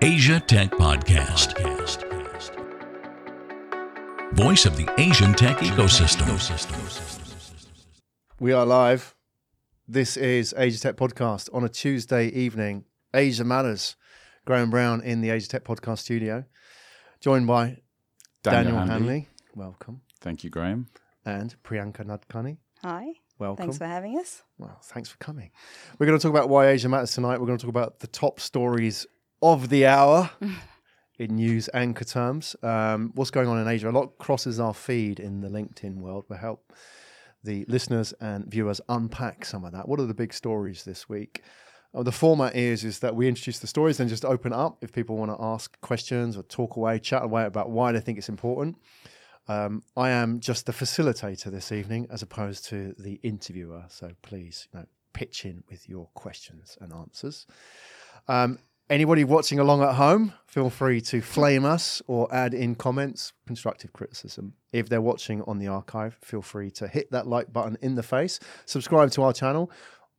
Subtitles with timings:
[0.00, 1.58] Asia Tech Podcast.
[4.32, 6.28] Voice of the Asian tech ecosystem.
[8.38, 9.16] We are live.
[9.88, 12.84] This is Asia Tech Podcast on a Tuesday evening.
[13.12, 13.96] Asia Matters.
[14.44, 16.44] Graham Brown in the Asia Tech Podcast studio,
[17.20, 17.78] joined by
[18.44, 18.92] Daniel, Daniel Hanley.
[18.92, 19.28] Hanley.
[19.56, 20.02] Welcome.
[20.20, 20.86] Thank you, Graham.
[21.26, 22.58] And Priyanka Nadkarni.
[22.84, 23.14] Hi.
[23.40, 23.64] Welcome.
[23.64, 24.44] Thanks for having us.
[24.58, 25.50] Well, thanks for coming.
[25.98, 27.40] We're going to talk about why Asia matters tonight.
[27.40, 29.04] We're going to talk about the top stories
[29.42, 30.30] of the hour
[31.18, 32.56] in news anchor terms.
[32.62, 33.90] Um, what's going on in Asia?
[33.90, 36.24] A lot crosses our feed in the LinkedIn world.
[36.28, 36.72] We'll help
[37.44, 39.88] the listeners and viewers unpack some of that.
[39.88, 41.42] What are the big stories this week?
[41.94, 44.92] Uh, the format is is that we introduce the stories, and just open up if
[44.92, 48.28] people want to ask questions or talk away, chat away about why they think it's
[48.28, 48.76] important.
[49.48, 53.84] Um, I am just the facilitator this evening, as opposed to the interviewer.
[53.88, 57.46] So please, you know, pitch in with your questions and answers.
[58.28, 58.58] Um,
[58.90, 63.92] anybody watching along at home, feel free to flame us or add in comments, constructive
[63.92, 64.54] criticism.
[64.72, 68.02] If they're watching on the archive, feel free to hit that like button in the
[68.02, 69.70] face, subscribe to our channel,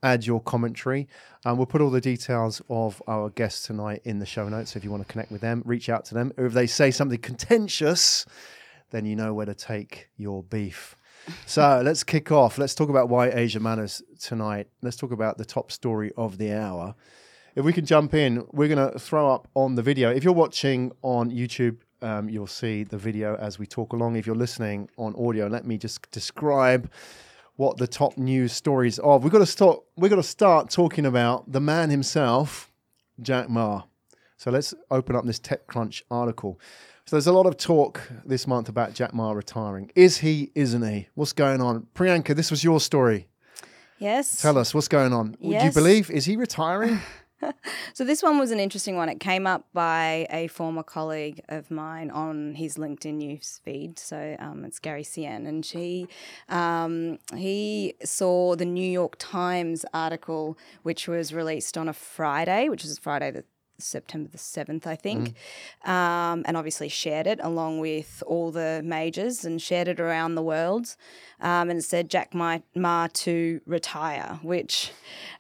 [0.03, 1.07] add your commentary.
[1.45, 4.73] And we'll put all the details of our guests tonight in the show notes.
[4.73, 6.31] So if you want to connect with them, reach out to them.
[6.37, 8.25] Or if they say something contentious,
[8.91, 10.95] then you know where to take your beef.
[11.45, 12.57] So let's kick off.
[12.57, 14.67] Let's talk about why Asia matters tonight.
[14.81, 16.95] Let's talk about the top story of the hour.
[17.55, 20.11] If we can jump in, we're going to throw up on the video.
[20.11, 24.15] If you're watching on YouTube, um, you'll see the video as we talk along.
[24.15, 26.91] If you're listening on audio, let me just describe
[27.55, 29.23] what the top news stories of.
[29.23, 29.79] We've got to start.
[29.97, 32.71] We've got to start talking about the man himself,
[33.21, 33.83] Jack Ma.
[34.37, 36.59] So let's open up this TechCrunch article.
[37.05, 39.91] So there's a lot of talk this month about Jack Ma retiring.
[39.95, 40.51] Is he?
[40.55, 41.09] Isn't he?
[41.15, 41.87] What's going on?
[41.95, 43.27] Priyanka, this was your story.
[43.97, 44.41] Yes.
[44.41, 45.35] Tell us what's going on.
[45.41, 45.61] Yes.
[45.61, 46.09] Do you believe?
[46.11, 46.99] Is he retiring?
[47.93, 49.09] So this one was an interesting one.
[49.09, 53.99] It came up by a former colleague of mine on his LinkedIn news feed.
[53.99, 56.07] So um, it's Gary Cien, and she
[56.47, 62.85] um, he saw the New York Times article, which was released on a Friday, which
[62.85, 63.43] is Friday the
[63.81, 65.35] September the 7th, I think,
[65.85, 70.41] um, and obviously shared it along with all the majors and shared it around the
[70.41, 70.95] world.
[71.41, 74.91] Um, and it said Jack Ma, Ma to retire, which,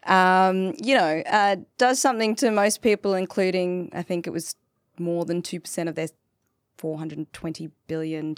[0.05, 4.55] um, you know, uh, does something to most people, including, I think it was
[4.97, 6.09] more than 2% of their
[6.77, 8.35] $420 billion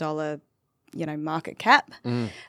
[0.93, 1.91] you know market cap.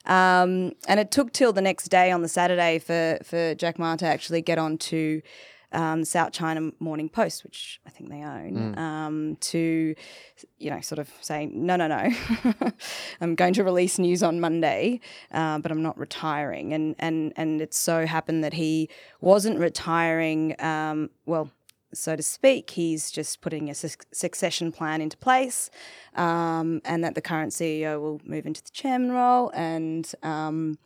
[0.04, 3.94] Um, and it took till the next day on the saturday for for jack ma
[3.96, 5.22] to actually get on to
[5.72, 9.94] um, South China Morning Post, which I think they own, um, to
[10.58, 12.10] you know sort of say no, no, no,
[13.20, 15.00] I'm going to release news on Monday,
[15.32, 16.72] uh, but I'm not retiring.
[16.72, 18.88] And and and it so happened that he
[19.20, 20.60] wasn't retiring.
[20.60, 21.50] Um, well.
[21.94, 25.68] So to speak, he's just putting a suc succession plan into place,
[26.14, 30.78] um, and that the current CEO will move into the chairman role, and um,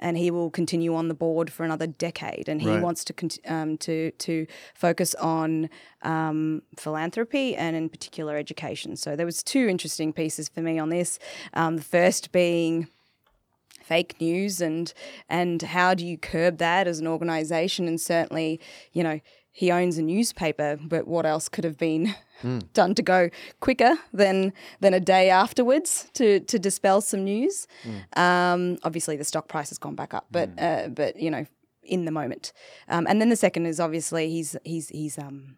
[0.00, 2.48] and he will continue on the board for another decade.
[2.48, 2.82] And he Right.
[2.82, 3.14] wants to
[3.46, 5.70] um, to to focus on
[6.02, 8.96] um, philanthropy and in particular education.
[8.96, 11.18] So there was two interesting pieces for me on this.
[11.54, 12.88] Um, the first being
[13.82, 14.92] fake news and
[15.28, 18.58] and how do you curb that as an organization and certainly
[18.92, 19.20] you know
[19.56, 22.12] he owns a newspaper but what else could have been
[22.74, 27.66] done to go quicker than than a day afterwards to to dispel some news
[28.16, 31.46] um, obviously the stock price has gone back up but uh, but you know
[31.82, 32.52] in the moment
[32.88, 35.56] um, and then the second is obviously he's he's he's um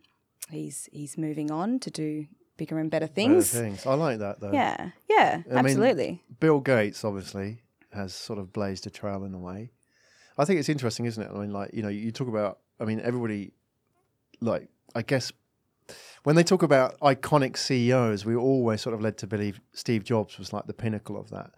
[0.50, 3.86] he's he's moving on to do bigger and better Better things things.
[3.86, 4.52] I like that though.
[4.52, 7.62] yeah yeah I mean, absolutely Bill Gates obviously
[7.92, 9.70] has sort of blazed a trail in a way.
[10.38, 11.30] I think it's interesting, isn't it?
[11.34, 12.58] I mean, like you know, you talk about.
[12.78, 13.52] I mean, everybody,
[14.40, 15.32] like I guess,
[16.24, 20.38] when they talk about iconic CEOs, we always sort of led to believe Steve Jobs
[20.38, 21.52] was like the pinnacle of that.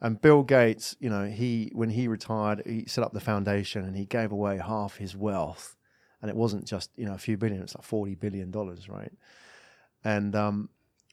[0.00, 3.96] And Bill Gates, you know, he when he retired, he set up the foundation and
[3.96, 5.76] he gave away half his wealth,
[6.22, 9.12] and it wasn't just you know a few billion; it's like forty billion dollars, right?
[10.02, 10.70] And um,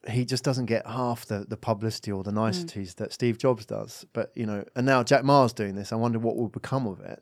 [0.10, 4.06] he just doesn't get half the, the publicity or the niceties that Steve Jobs does.
[4.14, 5.92] But you know, and now Jack Ma's doing this.
[5.92, 7.22] I wonder what will become of it.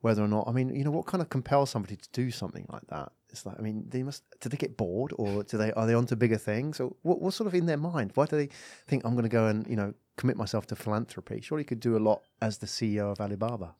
[0.00, 2.66] Whether or not, I mean, you know, what kind of compels somebody to do something
[2.70, 3.12] like that?
[3.28, 4.24] It's like, I mean, they must.
[4.40, 6.80] Do they get bored, or do they are they onto bigger things?
[6.80, 8.12] Or what, what's sort of in their mind?
[8.14, 8.48] Why do they
[8.88, 11.40] think I'm going to go and you know commit myself to philanthropy?
[11.40, 13.74] Surely he could do a lot as the CEO of Alibaba.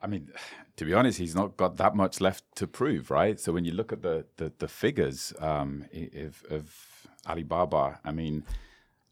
[0.00, 0.30] I mean,
[0.76, 3.38] to be honest, he's not got that much left to prove, right?
[3.38, 5.84] So when you look at the the, the figures um,
[6.14, 8.44] of, of Alibaba, I mean,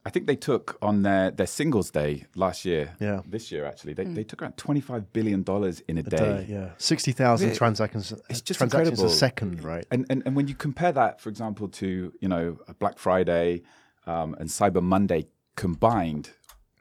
[0.07, 2.95] I think they took on their, their singles day last year.
[3.01, 3.23] Yeah.
[3.27, 3.95] This year, actually.
[3.95, 5.43] They, they took around $25 billion
[5.89, 6.17] in a, day.
[6.17, 8.13] day, yeah, sixty thousand Yeah, transactions.
[8.29, 9.13] it's just transactions incredible.
[9.15, 9.87] a second, right?
[9.91, 13.63] And, and and when you compare that, for example, to you know a Black Friday
[14.07, 16.31] um, and Cyber Monday combined,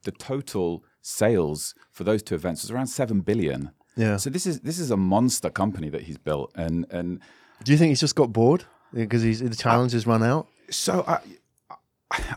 [0.04, 3.72] the total sales for those two events was around seven billion.
[3.96, 4.18] Yeah.
[4.18, 7.20] So this is this is a monster company that he's built, and and
[7.64, 10.48] Do you think he's just got bored because he's the challenge has run out?
[10.70, 11.20] so I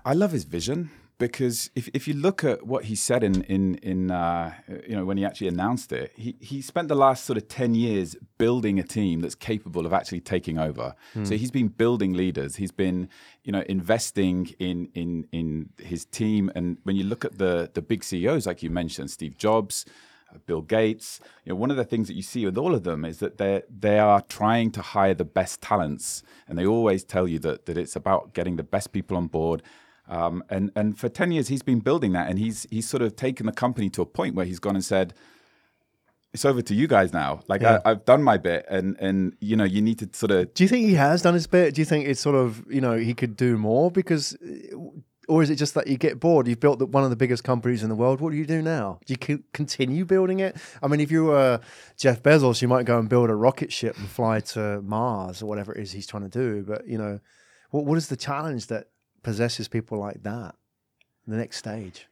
[0.04, 3.76] I love his vision because if, if you look at what he said in in
[3.76, 4.52] in uh,
[4.86, 7.74] you know when he actually announced it, he he spent the last sort of ten
[7.74, 10.94] years building a team that's capable of actually taking over.
[11.24, 12.56] So he's been building leaders.
[12.56, 13.08] He's been
[13.44, 16.50] you know investing in in in his team.
[16.54, 19.84] And when you look at the the big CEOs like you mentioned, Steve Jobs.
[20.32, 22.82] Uh, Bill Gates, you know, one of the things that you see with all of
[22.82, 27.04] them is that they they are trying to hire the best talents, and they always
[27.04, 29.62] tell you that that it's about getting the best people on board.
[30.08, 33.16] Um, and and for ten years he's been building that, and he's he's sort of
[33.16, 35.14] taken the company to a point where he's gone and said,
[36.32, 37.40] "It's over to you guys now.
[37.48, 37.80] Like Yeah.
[37.84, 40.64] I, I've done my bit, and and you know you need to sort of Do
[40.64, 41.74] you think he has done his bit?
[41.74, 44.36] Do you think it's sort of you know he could do more because,
[45.28, 46.46] or is it just that you get bored?
[46.46, 48.20] You've built the, one of the biggest companies in the world.
[48.20, 48.98] What do you do now?
[49.06, 50.56] Do you co- continue building it?
[50.82, 51.60] I mean, if you were
[51.96, 55.46] Jeff Bezos, you might go and build a rocket ship and fly to Mars or
[55.46, 56.62] whatever it is he's trying to do.
[56.62, 57.20] But you know,
[57.70, 58.88] what what is the challenge that
[59.22, 60.54] possesses people like that?
[61.26, 62.06] The next stage.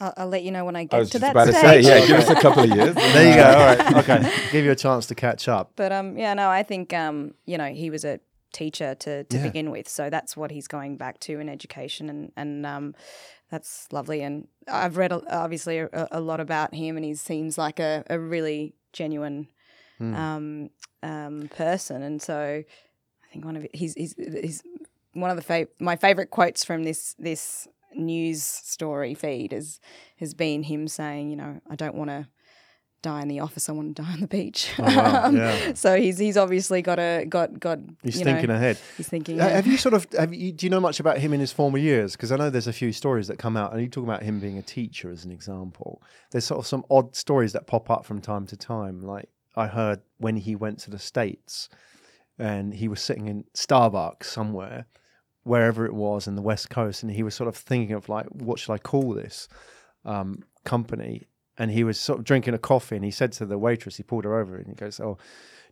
[0.00, 1.52] I'll, I'll let you know when I I get was to just that about to
[1.52, 1.84] stage.
[1.84, 2.94] say, yeah, give us a couple of years.
[2.94, 3.44] There you go.
[3.44, 3.96] All right.
[4.08, 4.32] Okay.
[4.52, 5.72] Give you a chance to catch up.
[5.74, 8.20] But um, yeah, no, I think um, you know, he was a
[8.52, 9.42] teacher to, to Yeah.
[9.42, 12.94] begin with, so that's what he's going back to in education, and and um,
[13.50, 14.22] that's lovely.
[14.22, 18.18] And I've read obviously a, a lot about him, and he seems like a, a
[18.18, 19.48] really genuine
[19.98, 20.14] Hmm.
[20.14, 20.70] um,
[21.02, 22.62] um, person, and so
[23.24, 24.62] I think one of he's he's, he's
[25.12, 29.80] one of the fav- my favorite quotes from this this news story feed is
[30.18, 32.28] has been him saying, you know, I don't want to
[33.02, 33.68] die in the office.
[33.68, 34.70] I want to die on the beach.
[34.78, 35.24] Oh, wow.
[35.28, 35.74] Um, Yeah.
[35.74, 37.78] So he's he's obviously got a got got.
[38.02, 38.78] He's thinking know, ahead.
[38.96, 39.40] He's thinking.
[39.40, 39.48] Uh.
[39.48, 41.78] Have you sort of have you, do you know much about him in his former
[41.78, 42.12] years?
[42.12, 44.40] Because I know there's a few stories that come out, and you talk about him
[44.40, 46.02] being a teacher as an example.
[46.30, 49.02] There's sort of some odd stories that pop up from time to time.
[49.02, 51.68] Like I heard when he went to the states,
[52.38, 54.86] and he was sitting in Starbucks somewhere,
[55.42, 58.26] wherever it was in the West Coast, and he was sort of thinking of like,
[58.26, 59.48] what should I call this
[60.04, 61.26] um, company?
[61.58, 64.02] And he was sort of drinking a coffee, and he said to the waitress, he
[64.02, 65.18] pulled her over, and he goes, "Oh."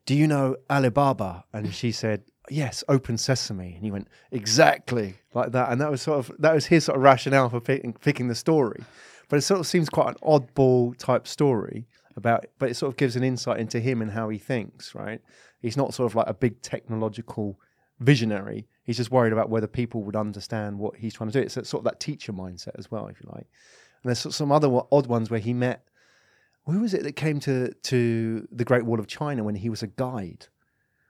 [0.07, 1.45] do you know Alibaba?
[1.53, 3.75] And she said, yes, open sesame.
[3.75, 5.71] And he went, exactly like that.
[5.71, 8.35] And that was sort of, that was his sort of rationale for picking, picking the
[8.35, 8.83] story.
[9.29, 12.97] But it sort of seems quite an oddball type story about, but it sort of
[12.97, 15.21] gives an insight into him and how he thinks, right?
[15.61, 17.59] He's not sort of like a big technological
[17.99, 18.69] visionary.
[18.85, 21.45] He's just worried about whether people would understand what he's trying to do.
[21.45, 23.49] It's sort of that teacher mindset as well, if you like.
[24.07, 25.83] And there's some other odd ones where he met
[26.67, 29.83] who was it that came to to the Great Wall of China when he was
[29.83, 30.47] a guide?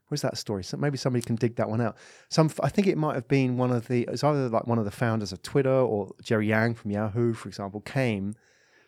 [0.08, 0.64] Where's that story?
[0.64, 1.96] So maybe somebody can dig that one out.
[2.30, 4.04] Some, I think it might have been one of the.
[4.04, 7.48] It's either like one of the founders of Twitter or Jerry Yang from Yahoo, for
[7.48, 8.34] example, came.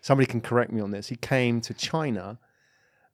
[0.01, 1.09] Somebody can correct me on this.
[1.09, 2.39] He came to China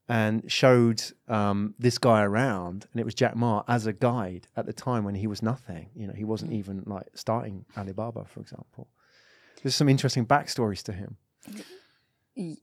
[0.09, 4.67] and showed um, this guy around, and it was Jack Ma as a guide at
[4.67, 5.89] the time when he was nothing.
[5.97, 8.89] You know, he wasn't even like starting Alibaba, for example.
[9.65, 11.17] There's some interesting backstories to him.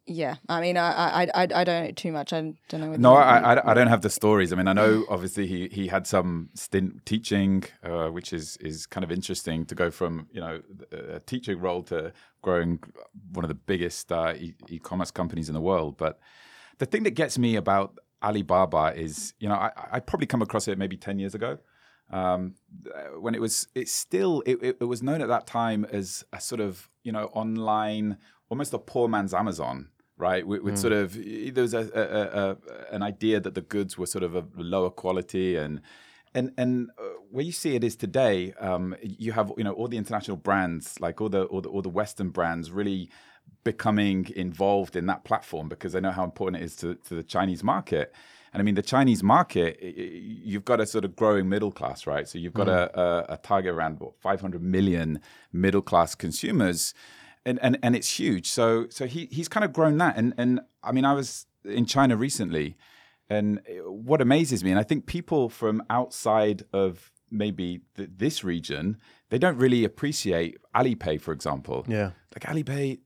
[0.06, 2.34] Yeah, I mean, I I I, I don't know too much.
[2.34, 2.90] I don't know.
[2.90, 4.52] whether No, you- I, I, I don't have the stories.
[4.52, 8.86] I mean, I know obviously he, he had some stint teaching, uh, which is, is
[8.86, 12.80] kind of interesting to go from you know a teaching role to growing
[13.32, 15.98] one of the biggest uh, e- e-commerce companies in the world.
[15.98, 16.20] But
[16.80, 20.68] the thing that gets me about Alibaba is, you know, I, I probably come across
[20.68, 21.58] it maybe ten years ago.
[22.12, 22.56] Um,
[23.20, 26.42] when it was, it's still, it, it, it was known at that time as a
[26.42, 28.18] sort of, you know, online,
[28.50, 30.46] almost a poor man's Amazon, right?
[30.46, 34.06] With, with sort of, there was a, a, a, an idea that the goods were
[34.06, 35.82] sort of a lower quality and,
[36.34, 39.90] and and uh, where you see it is today, um, you have you know all
[39.90, 43.10] the international brands, like all the all the all the Western brands, really
[43.64, 47.24] becoming involved in that platform because they know how important it is to, to the
[47.24, 48.14] Chinese market.
[48.54, 52.28] And I mean, the Chinese market, you've got a sort of growing middle class, right?
[52.28, 53.00] So you've got hmm.
[53.00, 55.22] a, a, a target around what, 500 million
[55.54, 56.94] middle class consumers,
[57.46, 58.50] and, and and it's huge.
[58.50, 60.18] So so he he's kind of grown that.
[60.18, 62.76] And and I mean, I was in China recently,
[63.30, 68.98] and what amazes me, and I think people from outside of maybe th- this region,
[69.30, 71.86] they don't really appreciate Alipay, for example.
[71.88, 72.12] Yeah.
[72.36, 73.00] Like Alipay,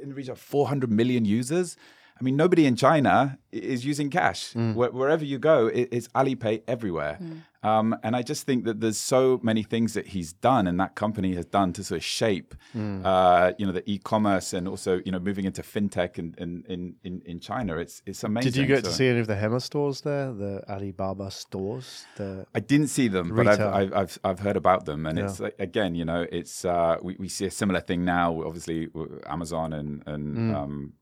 [0.00, 1.76] in the region of 400 million users.
[2.22, 4.54] I mean, nobody in China is using cash.
[4.54, 7.18] Where, wherever you go, it, it's Alipay everywhere.
[7.64, 10.94] Um, and I just think that there's so many things that he's done and that
[10.94, 13.04] company has done to sort of shape, Hmm.
[13.04, 16.94] uh, you know, the e-commerce and also, you know, moving into fintech in, in, in,
[17.04, 17.76] in, in China.
[17.76, 18.52] It's it's amazing.
[18.52, 22.04] Did you get to see any of the Hema stores there, the Alibaba stores?
[22.16, 25.06] The I didn't see them, but I've, I've, I've, I've heard about them.
[25.06, 28.42] And it's like, again, you know, it's, uh, we, we see a similar thing now,
[28.48, 30.54] obviously with Amazon and, and, Mm.
[30.56, 30.74] um,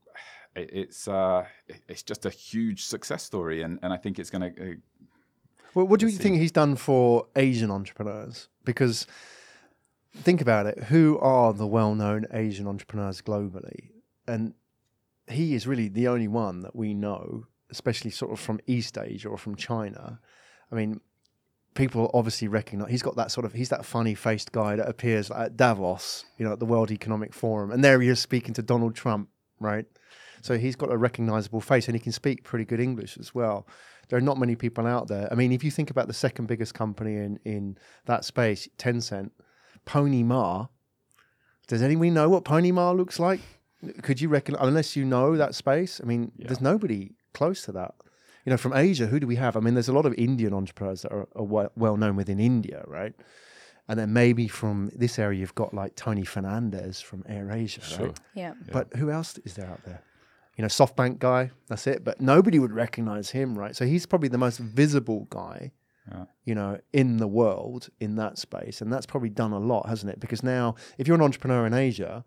[0.55, 1.45] it's, uh,
[1.87, 3.61] it's just a huge success story.
[3.61, 4.75] And, and I think it's going to, uh,
[5.73, 8.49] Well, what do you Let's think he's done for Asian entrepreneurs?
[8.65, 9.07] Because
[10.15, 13.91] think about it, who are the well-known Asian entrepreneurs globally?
[14.27, 14.53] And
[15.27, 19.29] he is really the only one that we know, especially sort of from East Asia
[19.29, 20.19] or from China.
[20.71, 20.99] I mean,
[21.73, 25.55] people obviously recognize he's got that sort of he's that funny-faced guy that appears at
[25.55, 28.95] Davos, you know, at the World Economic Forum, and there he is speaking to Donald
[28.95, 29.29] Trump,
[29.59, 29.85] right?
[30.41, 33.67] So he's got a recognizable face, and he can speak pretty good English as well
[34.11, 35.29] there are not many people out there.
[35.31, 39.31] I mean, if you think about the second biggest company in, in that space, Tencent,
[39.85, 40.67] Pony Ma,
[41.67, 43.39] does anybody know what Pony Ma looks like?
[44.01, 46.01] Could you reckon, unless you know that space?
[46.03, 47.95] I mean, there's nobody close to that.
[48.45, 49.55] You know, from Asia, who do we have?
[49.55, 52.41] I mean, there's a lot of Indian entrepreneurs that are, are well, well known within
[52.41, 53.13] India, right?
[53.87, 58.07] And then maybe from this area, you've got like Tony Fernandez from AirAsia, Sure.
[58.07, 58.19] right?
[58.35, 58.55] Yeah.
[58.73, 60.01] But who else is there out there?
[60.57, 62.03] You know, SoftBank guy, that's it.
[62.03, 63.75] But nobody would recognize him, right?
[63.75, 65.71] So he's probably the most visible guy,
[66.11, 66.25] Yeah.
[66.43, 68.81] you know, in the world in that space.
[68.81, 70.19] And that's probably done a lot, hasn't it?
[70.19, 72.25] Because now, if you're an entrepreneur in Asia,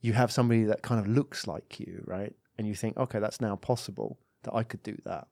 [0.00, 2.34] you have somebody that kind of looks like you, right?
[2.58, 5.26] And you think, okay, that's now possible that I could do that.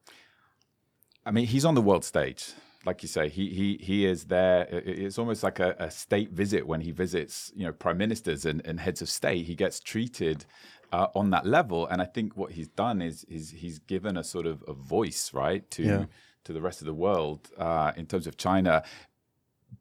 [1.25, 2.53] I mean, he's on the world stage.
[2.85, 4.67] Like you say, he he he is there.
[4.73, 8.61] It's almost like a, a state visit when he visits, you know, prime ministers and,
[8.67, 9.47] and heads of state.
[9.47, 10.47] He gets treated
[10.93, 14.25] uh, on that level, and I think what he's done is is he's given a
[14.25, 16.05] sort of a voice, right, to Yeah.
[16.45, 18.83] to the rest of the world uh, in terms of China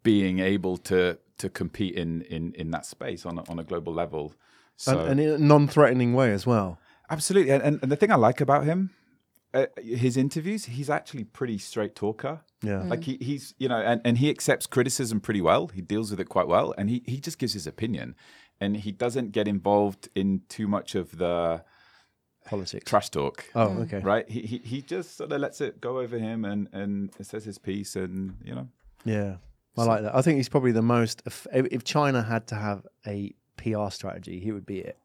[0.04, 3.94] being able to to compete in in in that space on a, on a global
[3.94, 4.34] level.
[4.78, 6.80] So and, and in a non-threatening way as well.
[7.10, 8.90] Absolutely, and, and, and the thing I like about him,
[9.54, 12.40] uh, his interviews, he's actually pretty straight talker.
[12.64, 12.84] Yeah.
[12.84, 15.68] Like he, he's, you know, and, and he accepts criticism pretty well.
[15.68, 18.16] He deals with it quite well, and he he just gives his opinion,
[18.62, 21.64] and he doesn't get involved in too much of the
[22.46, 22.90] Politics.
[22.90, 23.46] trash talk.
[23.56, 23.82] Oh, mm.
[23.84, 24.00] okay.
[24.00, 27.44] Right, he, he he just sort of lets it go over him and and says
[27.44, 28.68] his piece, and you know,
[29.04, 29.36] Yeah,
[29.78, 30.16] I like that.
[30.16, 31.22] I think he's probably the most.
[31.26, 34.98] If, if China had to have a PR strategy, he would be it.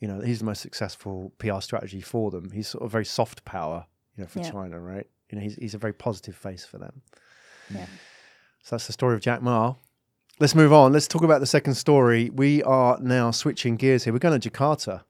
[0.00, 2.50] You know, he's the most successful PR strategy for them.
[2.50, 4.50] He's sort of very soft power, you know, for Yeah.
[4.50, 5.06] China, right?
[5.30, 7.02] You know, he's he's a very positive face for them.
[7.72, 7.86] Yeah.
[8.62, 9.74] So that's the story of Jack Ma.
[10.38, 10.92] Let's move on.
[10.92, 12.28] Let's talk about the second story.
[12.28, 14.12] We are now switching gears here.
[14.12, 15.00] We're going to Jakarta.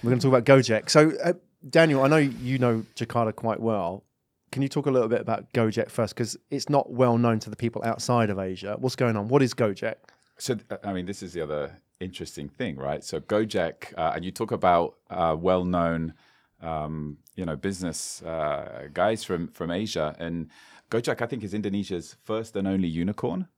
[0.00, 0.88] We're going to talk about Gojek.
[0.90, 1.32] So, uh,
[1.68, 4.04] Daniel, I know you know Jakarta quite well.
[4.52, 6.14] Can you talk a little bit about Gojek first?
[6.14, 8.76] Because it's not well known to the people outside of Asia.
[8.78, 9.26] What's going on?
[9.26, 9.96] What is Gojek?
[10.38, 13.02] So, I mean, this is the other interesting thing, right?
[13.02, 16.14] So, Gojek, uh, and you talk about uh, well-known,
[16.60, 20.48] um, you know, business uh, guys from from Asia, and
[20.92, 23.48] Gojek, I think, is Indonesia's first and only unicorn.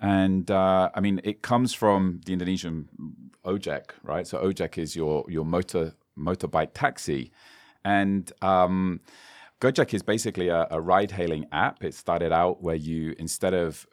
[0.00, 2.88] And uh, I mean, it comes from the Indonesian
[3.44, 4.26] Ojek, right?
[4.26, 7.32] So Ojek is your your motor motorbike taxi,
[7.84, 9.00] and um,
[9.60, 11.82] Gojek is basically a, a ride-hailing app.
[11.82, 13.86] It started out where you instead of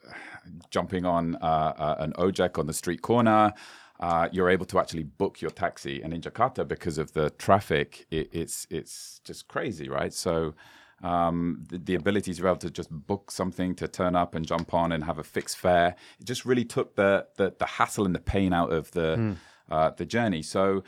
[0.70, 3.54] jumping on uh, uh, an Ojek on the street corner,
[4.00, 6.02] uh, you're able to actually book your taxi.
[6.02, 10.14] And in Jakarta, because of the traffic, it, it's it's just crazy, right?
[10.14, 10.54] So
[11.04, 14.46] um, the, the ability to be able to just book something to turn up and
[14.46, 18.06] jump on and have a fixed fare, it just really took the the, the hassle
[18.06, 19.36] and the pain out of the
[19.70, 20.42] uh, the journey.
[20.42, 20.84] So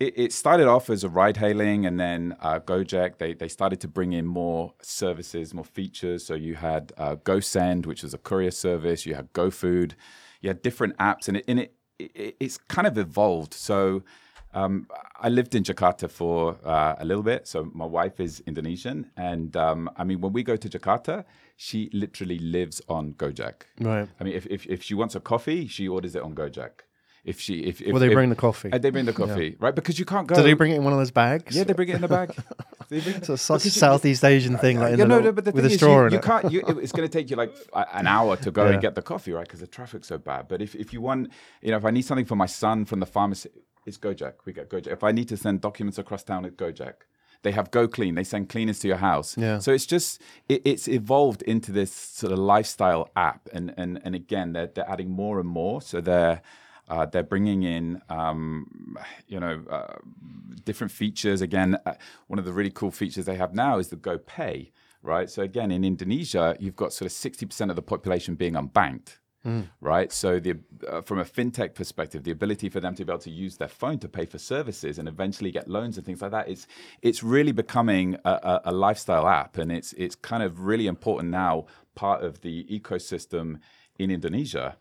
[0.00, 3.80] it, it started off as a ride hailing and then uh, Gojek, they, they started
[3.82, 6.24] to bring in more services, more features.
[6.24, 9.92] So you had uh, GoSend, which was a courier service, you had GoFood,
[10.40, 13.52] you had different apps, and it, and it, it it's kind of evolved.
[13.52, 14.02] So
[14.54, 14.86] um,
[15.20, 17.46] I lived in Jakarta for uh, a little bit.
[17.46, 19.10] So my wife is Indonesian.
[19.16, 21.24] And um, I mean, when we go to Jakarta,
[21.56, 23.62] she literally lives on Gojek.
[23.80, 24.08] Right.
[24.18, 26.70] I mean, if, if, if she wants a coffee, she orders it on Gojek.
[27.22, 28.72] If she, if, if Well, they if- bring the coffee.
[28.72, 29.74] uh, they bring the coffee, right?
[29.74, 30.36] Because you can't go.
[30.36, 31.54] Do they bring it in one of those bags?
[31.54, 32.34] Yeah, they bring it in the bag.
[32.90, 35.70] It's a such Southeast Asian thing, like yeah, no, little- no, but the with thing
[35.70, 36.24] a is, straw you, in you it.
[36.24, 36.50] can't.
[36.50, 37.54] You, it's going to take you like
[37.92, 38.72] an hour to go Yeah.
[38.72, 39.46] and get the coffee, right?
[39.46, 40.48] Because the traffic's so bad.
[40.48, 41.30] But if, if you want,
[41.60, 43.50] you know, if I need something for my son from the pharmacy,
[43.86, 44.34] it's Gojek.
[44.44, 44.88] We get Gojek.
[44.88, 46.94] If I need to send documents across town, it's Gojek.
[47.42, 48.14] They have Go Clean.
[48.14, 49.36] They send cleaners to your house.
[49.38, 49.60] Yeah.
[49.60, 54.14] So it's just it, it's evolved into this sort of lifestyle app, and and and
[54.14, 55.80] again, they're they're adding more and more.
[55.80, 56.42] So they're
[56.88, 58.96] uh, they're bringing in, um,
[59.28, 59.96] you know, uh,
[60.64, 61.40] different features.
[61.40, 61.94] Again, uh,
[62.26, 64.72] one of the really cool features they have now is the Go Pay,
[65.02, 65.30] right?
[65.30, 69.18] So again, in Indonesia, you've got sort of sixty percent of the population being unbanked.
[69.80, 73.20] Right, so the uh, from a fintech perspective, the ability for them to be able
[73.20, 76.30] to use their phone to pay for services and eventually get loans and things like
[76.32, 76.66] that, it's
[77.00, 81.30] it's really becoming a, a, a lifestyle app, and it's it's kind of really important
[81.30, 83.60] now, part of the ecosystem
[83.98, 84.76] in Indonesia.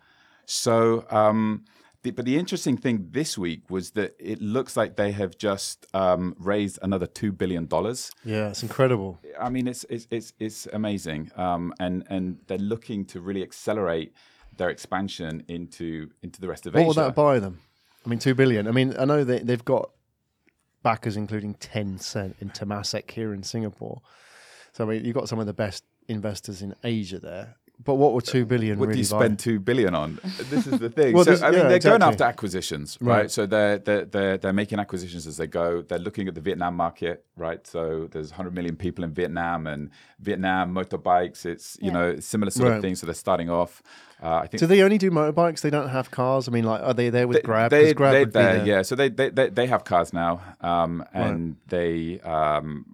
[0.45, 1.63] So, um,
[2.01, 5.85] the, but the interesting thing this week was that it looks like they have just
[5.93, 8.11] um, raised another two billion dollars.
[8.25, 9.19] Yeah, it's incredible.
[9.39, 14.13] I mean, it's it's it's, it's amazing, um, and and they're looking to really accelerate
[14.59, 16.87] their expansion into into the rest of What Asia.
[16.87, 17.59] would that buy them?
[18.05, 18.67] I mean, two billion.
[18.67, 19.89] I mean, I know they they've got
[20.83, 24.01] backers, including Tencent in Temasek here in Singapore.
[24.73, 27.55] So I mean, you've got some of the best investors in Asia there.
[27.81, 29.19] But what were two billion what really do you buy?
[29.25, 30.19] spend two billion on?
[30.49, 31.13] This is the thing.
[31.15, 33.19] Well, so this- I mean, yeah, they're going after acquisitions, right?
[33.21, 33.31] Right.
[33.31, 35.81] So they're, they're they're they're making acquisitions as they go.
[35.81, 37.65] They're looking at the Vietnam market, right?
[37.65, 41.45] So there's 100 million people in Vietnam, and Vietnam motorbikes.
[41.45, 41.93] It's you Yeah.
[41.93, 42.75] know similar sort Right.
[42.77, 42.99] of things.
[42.99, 43.81] So they're starting off.
[44.21, 45.61] Uh, I think Do they only do motorbikes?
[45.61, 46.49] They don't have cars.
[46.49, 47.71] I mean, like, are they there with they, Grab?
[47.71, 48.65] They, 'Cause Grab they, would be they're- there.
[48.65, 48.81] yeah.
[48.81, 52.93] So they, they they they have cars now, um, and they um,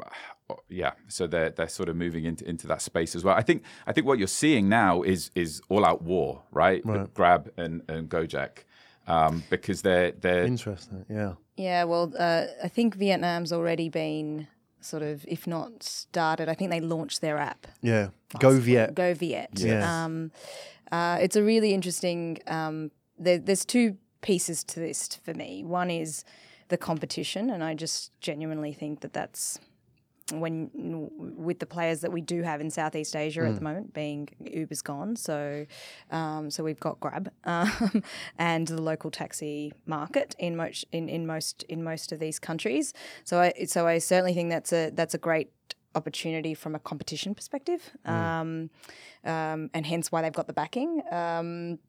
[0.69, 0.93] yeah.
[1.07, 3.35] So they're they're sort of moving into into that space as well.
[3.35, 6.81] I think I think what you're seeing now is is all out war, right?
[6.85, 7.13] Right.
[7.13, 8.63] Grab and and Gojek.
[9.07, 11.05] Um, because they're they're Interesting.
[11.09, 11.33] Yeah.
[11.57, 14.47] Yeah, well, uh, I think Vietnam's already been
[14.81, 17.67] sort of, if not started, I think they launched their app.
[17.81, 18.09] Yeah.
[18.39, 18.93] Go Viet.
[18.93, 19.49] Go Viet.
[19.55, 19.85] Yes.
[19.85, 20.31] Um,
[20.91, 22.39] uh, it's a really interesting.
[22.47, 25.63] Um, there, there's two pieces to this for me.
[25.63, 26.25] One is
[26.67, 29.59] the competition, and I just genuinely think that that's
[30.31, 30.71] when
[31.37, 34.81] with the players that we do have in Southeast Asia at the moment, being Uber's
[34.81, 35.65] gone, so
[36.09, 38.03] um, so we've got Grab um,
[38.39, 42.93] and the local taxi market in most in, in most in most of these countries.
[43.23, 45.51] So I so I certainly think that's a that's a great
[45.93, 48.69] opportunity from a competition perspective, um,
[49.23, 51.01] um, and hence why they've got the backing.
[51.11, 51.79] Um,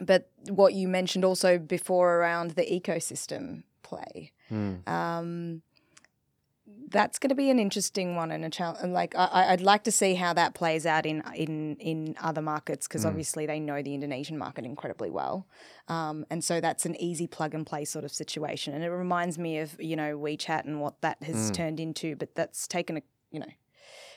[0.00, 4.32] but what you mentioned also before around the ecosystem play,
[4.86, 5.62] um,
[6.90, 8.92] that's going to be an interesting one and a challenge.
[8.92, 12.86] Like I, I'd like to see how that plays out in in in other markets
[12.88, 15.46] because obviously they know the Indonesian market incredibly well,
[15.88, 18.74] um, and so that's an easy plug and play sort of situation.
[18.74, 22.34] And it reminds me of you know WeChat and what that has turned into, but
[22.34, 23.52] that's taken a you know.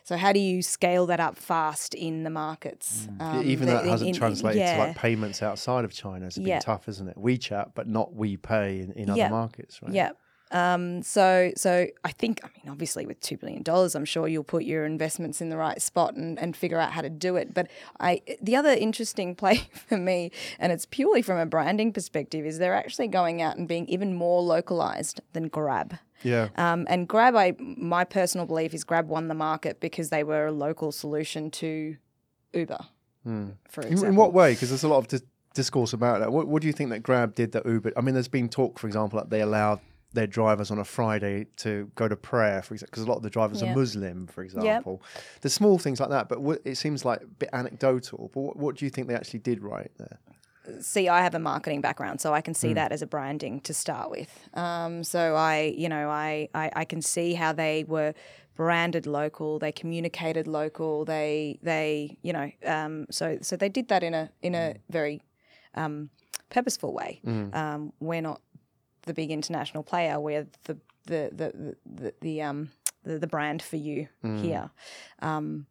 [0.04, 3.08] So how do you scale that up fast in the markets?
[3.20, 4.74] Um, Even the- that hasn't in- in- translated yeah.
[4.78, 6.26] to like payments outside of China.
[6.26, 6.60] It's been Yeah.
[6.60, 7.18] tough, isn't it?
[7.18, 9.94] WeChat, but not WePay in, in other markets, right?
[9.94, 10.12] Yeah.
[10.52, 14.44] Um, so, so I think, I mean, obviously, with two billion dollars, I'm sure you'll
[14.44, 17.54] put your investments in the right spot and, and figure out how to do it.
[17.54, 17.68] But
[18.00, 22.58] I, the other interesting play for me, and it's purely from a branding perspective, is
[22.60, 25.98] they're actually going out and being even more localized than Grab.
[26.24, 26.50] Yeah.
[26.56, 30.48] Um, and Grab, I my personal belief is Grab won the market because they were
[30.48, 31.98] a local solution to
[32.54, 32.80] Uber,
[33.24, 33.30] for
[33.82, 34.06] In, example.
[34.10, 34.54] in what way?
[34.54, 35.24] Because there's a lot of dis-
[35.56, 36.32] discourse about that.
[36.32, 37.94] What, what do you think that Grab did that Uber?
[37.98, 39.80] I mean, there's been talk, for example, that they allowed
[40.14, 43.24] their drivers on a Friday to go to prayer, for example, because a lot of
[43.24, 43.72] the drivers Yeah.
[43.72, 45.02] are Muslim, for example.
[45.42, 48.30] There's small things like that, but what, it seems like a bit anecdotal.
[48.34, 50.20] But what, what do you think they actually did right there?
[50.80, 52.58] see, I have a marketing background, so I can Hmm.
[52.60, 54.48] see that as a branding to start with.
[54.54, 58.14] Um, so I, you know, I, I, I can see how they were
[58.56, 59.58] branded local.
[59.58, 61.04] They communicated local.
[61.04, 65.22] They, they, you know, um, so so they did that in a in a very
[65.74, 66.10] um,
[66.50, 67.22] purposeful way.
[67.54, 68.42] Um, we're not
[69.04, 70.20] the big international player.
[70.20, 72.70] We're the the the the, the, um
[73.04, 74.70] the, the brand for you here.
[75.22, 75.66] Um,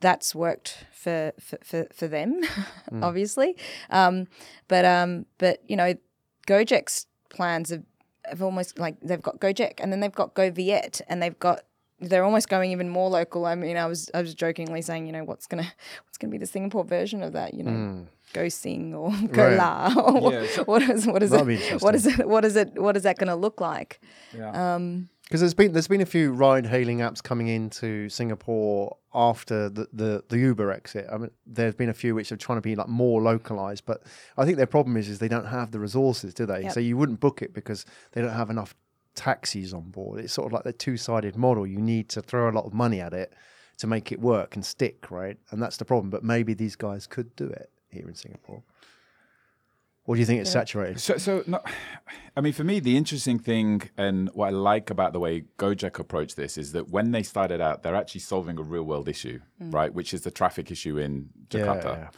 [0.00, 2.40] that's worked for for, for, for them,
[3.02, 3.56] obviously.
[3.90, 4.26] Um,
[4.68, 5.94] but um, but you know,
[6.48, 7.84] Gojek's plans have,
[8.24, 11.62] have almost like they've got Gojek and then they've got GoViet and they've got
[12.00, 13.46] they're almost going even more local.
[13.46, 15.62] I mean, I was I was jokingly saying, you know, what's gonna
[16.04, 17.54] what's gonna be the Singapore version of that?
[17.54, 19.56] You know, Go Sing or Go Right.
[19.56, 19.92] La.
[19.96, 21.80] Or Yeah, what is what is it?
[21.80, 22.26] What is it?
[22.28, 22.80] What is it?
[22.80, 24.00] What is that going to look like?
[24.36, 24.74] Yeah.
[24.74, 29.68] Um, Because there's been there's been a few ride hailing apps coming into Singapore after
[29.68, 31.06] the, the, the Uber exit.
[31.12, 34.02] I mean, there's been a few which are trying to be like more localized, but
[34.38, 36.62] I think their problem is is they don't have the resources, do they?
[36.62, 36.72] Yep.
[36.72, 38.74] So you wouldn't book it because they don't have enough
[39.14, 40.20] taxis on board.
[40.20, 41.66] It's sort of like the two sided model.
[41.66, 43.34] You need to throw a lot of money at it
[43.78, 45.36] to make it work and stick, right?
[45.50, 46.08] And that's the problem.
[46.10, 48.62] But maybe these guys could do it here in Singapore.
[50.04, 51.00] Or do you think it's saturated?
[51.00, 51.60] So, so no,
[52.36, 55.96] I mean, for me, the interesting thing and what I like about the way Gojek
[56.00, 59.38] approached this is that when they started out, they're actually solving a real world issue,
[59.60, 59.94] right?
[59.94, 61.84] Which is the traffic issue in Jakarta.
[61.84, 62.08] Yeah.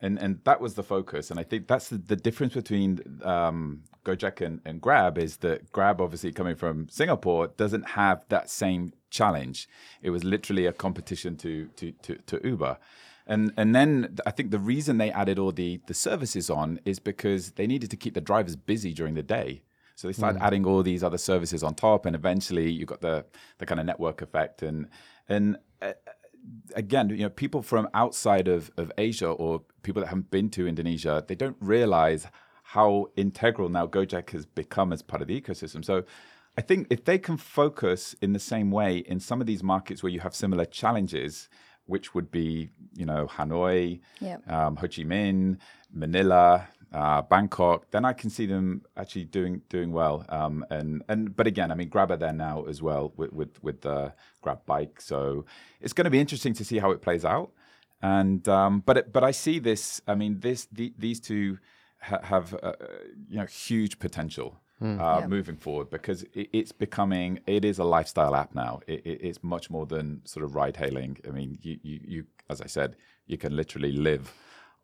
[0.00, 1.30] And, and that was the focus.
[1.30, 5.72] And I think that's the, the difference between um, Gojek and, and Grab is that
[5.72, 9.68] Grab, obviously coming from Singapore, doesn't have that same challenge.
[10.00, 12.78] It was literally a competition to to to, to Uber.
[13.26, 16.98] And and then I think the reason they added all the the services on is
[16.98, 19.62] because they needed to keep the drivers busy during the day.
[19.94, 23.24] So they started adding all these other services on top, and eventually you got the
[23.58, 24.62] the kind of network effect.
[24.62, 24.88] And
[25.28, 25.92] and uh,
[26.74, 30.66] again, you know, people from outside of of Asia or people that haven't been to
[30.66, 32.26] Indonesia, they don't realize
[32.64, 35.84] how integral now Gojek has become as part of the ecosystem.
[35.84, 36.04] So.
[36.54, 40.02] I think if they can focus in the same way in some of these markets
[40.02, 41.48] where you have similar challenges,
[41.86, 44.50] which would be, you know, Hanoi, Yep.
[44.50, 45.58] um, Ho Chi Minh,
[45.92, 50.24] Manila, uh, Bangkok, then I can see them actually doing doing well.
[50.28, 53.62] Um, and and but again, I mean, Grab are there now as well with with
[53.62, 55.44] with the Grab bike, so
[55.80, 57.50] it's going to be interesting to see how it plays out.
[58.02, 60.02] And um, but it, but I see this.
[60.06, 61.58] I mean, this the, these two
[62.00, 62.72] ha- have uh,
[63.28, 64.60] you know huge potential.
[64.82, 65.26] Uh, Yeah.
[65.26, 68.80] Moving forward, because it, it's becoming, it is a lifestyle app now.
[68.86, 71.18] It, it, it's much more than sort of ride hailing.
[71.26, 74.32] I mean, you, you, you, as I said, you can literally live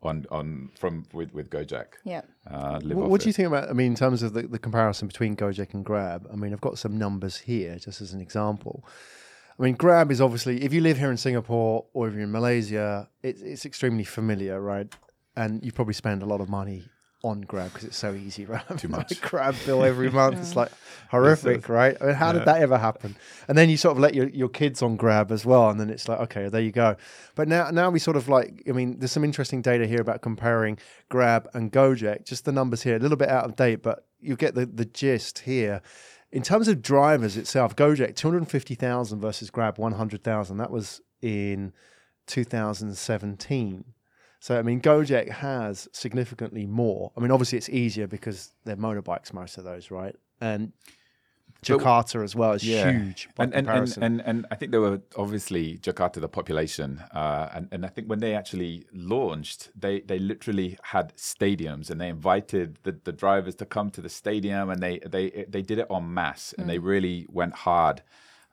[0.01, 1.87] on on from with with Gojek.
[2.05, 2.21] Yeah.
[2.49, 3.69] Uh, live What, what do you think about?
[3.69, 6.27] I mean, in terms of the, the comparison between Gojek and Grab.
[6.31, 8.85] I mean, I've got some numbers here just as an example.
[9.59, 12.31] I mean, Grab is obviously if you live here in Singapore or if you're in
[12.31, 14.87] Malaysia, it's it's extremely familiar, right?
[15.35, 16.85] And you probably spend a lot of money
[17.23, 18.63] on Grab because it's so easy, right?
[18.77, 19.19] Too much.
[19.21, 20.37] Grab bill every month.
[20.37, 20.71] It's like
[21.09, 21.97] horrific, right?
[22.01, 23.15] I mean, how did that ever happen?
[23.47, 25.89] And then you sort of let your, your kids on Grab as well, and then
[25.89, 26.95] it's like, okay, there you go.
[27.35, 30.21] But now now we sort of like, I mean, there's some interesting data here about
[30.21, 30.77] comparing
[31.09, 32.25] Grab and Gojek.
[32.25, 34.85] Just the numbers here, a little bit out of date, but you get the the
[34.85, 35.81] gist here.
[36.31, 40.57] In terms of drivers itself, Gojek 250,000 versus Grab 100,000.
[40.57, 41.73] That was in
[42.27, 43.83] 2017.
[44.39, 47.11] So I mean, Gojek has significantly more.
[47.17, 50.15] I mean, obviously it's easier because they're motorbikes, most of those, right?
[50.39, 50.71] And
[51.67, 54.03] But- Jakarta as well is huge by and, and, and, comparison.
[54.03, 58.07] and and I think there were obviously Jakarta, the population, uh, and and I think
[58.07, 63.55] when they actually launched, they they literally had stadiums, and they invited the, the drivers
[63.55, 66.79] to come to the stadium, and they they they did it en masse, and they
[66.79, 68.03] really went hard,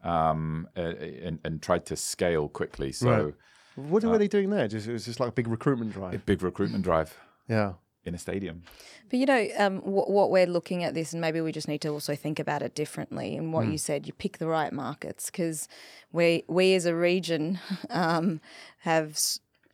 [0.02, 2.90] um, uh, and and tried to scale quickly.
[2.90, 3.34] So Right.
[3.76, 4.66] What were they doing there?
[4.68, 6.14] Just it was just like a big recruitment drive.
[6.14, 7.16] a big recruitment drive
[7.48, 7.74] Yeah.
[8.04, 8.62] in a stadium.
[9.10, 11.80] But you know, um, what, what we're looking at this, and maybe we just need
[11.82, 13.36] to also think about it differently.
[13.36, 15.68] And what you said, you pick the right markets because
[16.12, 17.58] we we as a region
[17.90, 18.40] um,
[18.80, 19.18] have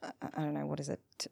[0.03, 1.27] I don't know what is it.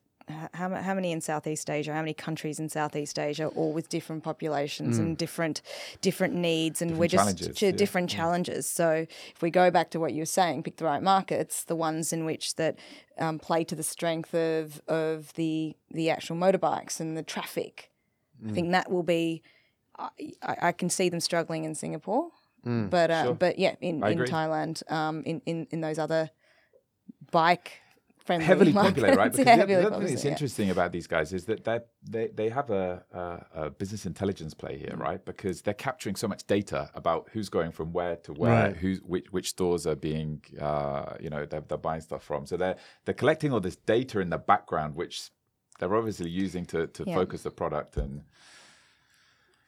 [0.55, 1.93] How, how many in Southeast Asia?
[1.93, 5.62] How many countries in Southeast Asia, all with different populations and different
[6.01, 7.71] different needs, and we're just ch- yeah.
[7.73, 8.66] different challenges.
[8.66, 11.77] So if we go back to what you were saying, pick the right markets, the
[11.77, 12.79] ones in which that
[13.19, 17.90] um, play to the strength of of the the actual motorbikes and the traffic.
[18.49, 19.43] I think that will be.
[19.99, 22.31] I, I can see them struggling in Singapore,
[22.64, 23.35] but uh, Sure.
[23.35, 24.29] but yeah, in, I in agree.
[24.29, 26.31] Thailand, um, in, in in those other
[27.31, 27.73] bike
[28.38, 29.33] friendly heavily popular, right?
[29.37, 30.31] Because yeah, the, the other thing that's yeah.
[30.33, 31.79] interesting about these guys is that they
[32.14, 35.01] they they have a, a, a business intelligence play here, Mm.
[35.09, 35.25] right?
[35.25, 38.77] Because they're capturing so much data about who's going from where to where, Right.
[38.77, 42.47] who's which which stores are being, uh, you know, they're, they're buying stuff from.
[42.47, 45.31] So they're they're collecting all this data in the background, which
[45.79, 47.14] they're obviously using to to Yeah.
[47.21, 48.23] focus the product and.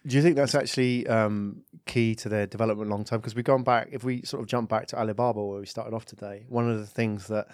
[0.04, 3.20] Do you think that's actually um, key to their development long term?
[3.20, 5.94] Because we've gone back, if we sort of jump back to Alibaba where we started
[5.94, 7.46] off today, one of the things that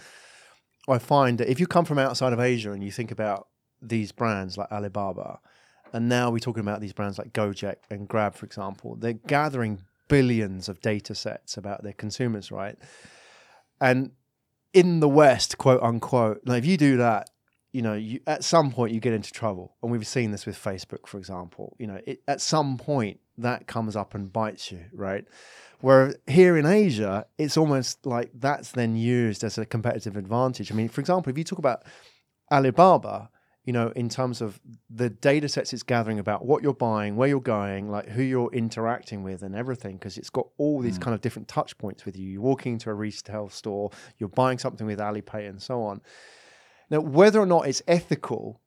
[0.88, 3.48] I find that if you come from outside of Asia and you think about
[3.80, 5.40] these brands like Alibaba,
[5.92, 9.82] and now we're talking about these brands like Gojek and Grab, for example, they're gathering
[10.08, 12.76] billions of data sets about their consumers, right?
[13.80, 14.12] And
[14.72, 17.30] in the West, quote unquote, now if you do that,
[17.72, 20.56] you know, you, at some point you get into trouble, and we've seen this with
[20.56, 21.76] Facebook, for example.
[21.78, 25.24] You know, it, at some point that comes up and bites you, right?
[25.80, 30.72] Where here in Asia, it's almost like that's then used as a competitive advantage.
[30.72, 31.84] I mean, for example, if you talk about
[32.50, 33.30] Alibaba,
[33.64, 37.28] you know, in terms of the data sets it's gathering about what you're buying, where
[37.28, 41.02] you're going, like who you're interacting with, and everything, because it's got all these mm.
[41.02, 42.30] kind of different touch points with you.
[42.30, 46.00] You're walking into a retail store, you're buying something with Alipay, and so on.
[46.88, 48.58] Now, whether or not it's ethical,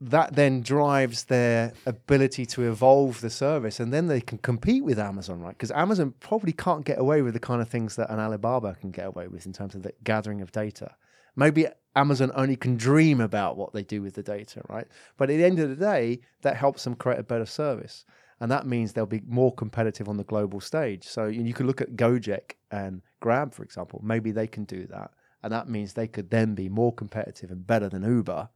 [0.00, 4.98] that then drives their ability to evolve the service, and then they can compete with
[4.98, 5.56] Amazon, right?
[5.56, 8.90] Because Amazon probably can't get away with the kind of things that an Alibaba can
[8.90, 10.94] get away with in terms of the gathering of data.
[11.34, 14.86] Maybe Amazon only can dream about what they do with the data, right?
[15.16, 18.04] But at the end of the day, that helps them create a better service.
[18.40, 21.04] And that means they'll be more competitive on the global stage.
[21.04, 24.00] So you can look at Gojek and Grab, for example.
[24.04, 25.10] Maybe they can do that.
[25.42, 28.48] And that means they could then be more competitive and better than Uber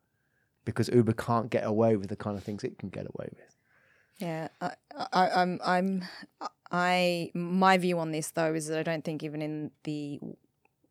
[0.64, 3.57] because Uber can't get away with the kind of things it can get away with.
[4.18, 4.72] Yeah, I,
[5.12, 6.05] I, I'm, I'm,
[6.70, 7.31] I.
[7.35, 10.20] My view on this though is that I don't think even in the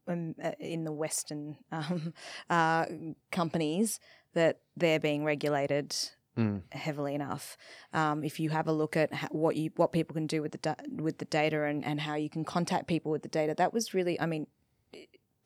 [0.08, 2.14] um, uh, in the Western um,
[2.50, 2.86] uh,
[3.32, 4.00] companies
[4.34, 5.96] that they're being regulated
[6.38, 6.62] Mm.
[6.72, 7.58] heavily enough.
[7.92, 10.54] Um, if you have a look at ho- what you what people can do with
[10.54, 13.54] the da- with the data and, and how you can contact people with the data,
[13.58, 14.48] that was really, I mean,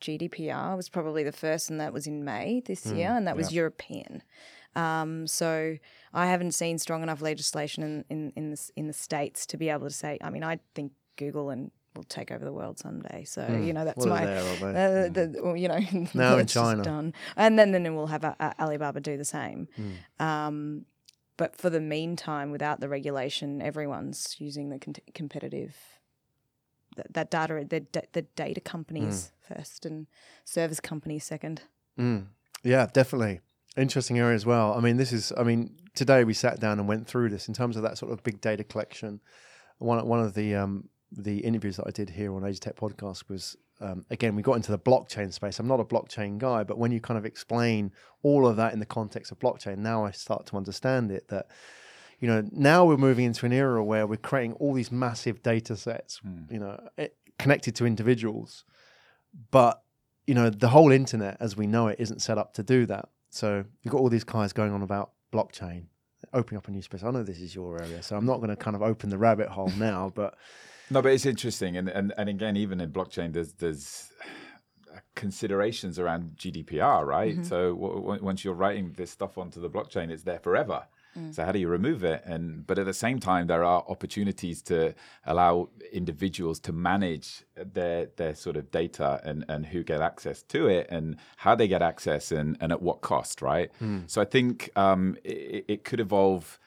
[0.06, 3.52] GDPR was probably the first, and that was in May this year, and that was
[3.52, 4.22] European.
[4.74, 5.76] Um, so
[6.12, 9.68] I haven't seen strong enough legislation in in in the, in the states to be
[9.70, 10.18] able to say.
[10.20, 13.24] I mean, I think Google and will take over the world someday.
[13.24, 14.26] So you know that's Well, my.
[14.26, 15.06] there?
[15.06, 15.80] Uh, the, well, you know,
[16.14, 16.82] Now in China.
[16.82, 19.68] done, and then then we'll have uh, uh, Alibaba do the same.
[19.76, 20.24] Hmm.
[20.26, 20.84] Um,
[21.38, 25.74] but for the meantime, without the regulation, everyone's using the con- competitive
[26.96, 30.06] that, that data, the, the data companies first and
[30.44, 31.62] service companies second.
[31.98, 32.26] Mm.
[32.62, 33.40] Yeah, definitely.
[33.76, 34.74] Interesting area as well.
[34.74, 37.54] I mean, this is, I mean, today we sat down and went through this in
[37.54, 39.20] terms of that sort of big data collection.
[39.78, 43.28] One, one of the, um, the interviews that I did here on Asia Tech podcast
[43.28, 45.58] was, um, again, we got into the blockchain space.
[45.58, 48.80] I'm not a blockchain guy, but when you kind of explain all of that in
[48.80, 51.46] the context of blockchain, now I start to understand it that,
[52.18, 55.76] you know, now we're moving into an era where we're creating all these massive data
[55.76, 56.52] sets, hmm.
[56.52, 58.64] you know, eh, connected to individuals.
[59.50, 59.82] But,
[60.26, 63.08] you know, the whole internet as we know it isn't set up to do that.
[63.30, 65.84] So you've got all these guys going on about blockchain,
[66.32, 67.02] opening up a new space.
[67.02, 69.18] I know this is your area, so I'm not going to kind of open the
[69.18, 70.36] rabbit hole now, but
[70.90, 74.10] No, but it's interesting, and and, and again, even in blockchain, there's there's
[74.94, 77.34] uh, considerations around GDPR, right?
[77.34, 77.44] Mm-hmm.
[77.44, 80.86] So w- w- once you're writing this stuff onto the blockchain, it's there forever.
[81.32, 82.22] So how do you remove it?
[82.24, 88.06] And but at the same time, there are opportunities to allow individuals to manage their
[88.16, 91.82] their sort of data and and who get access to it and how they get
[91.82, 93.70] access and and at what cost, right?
[94.06, 96.58] So I think um, it, it could evolve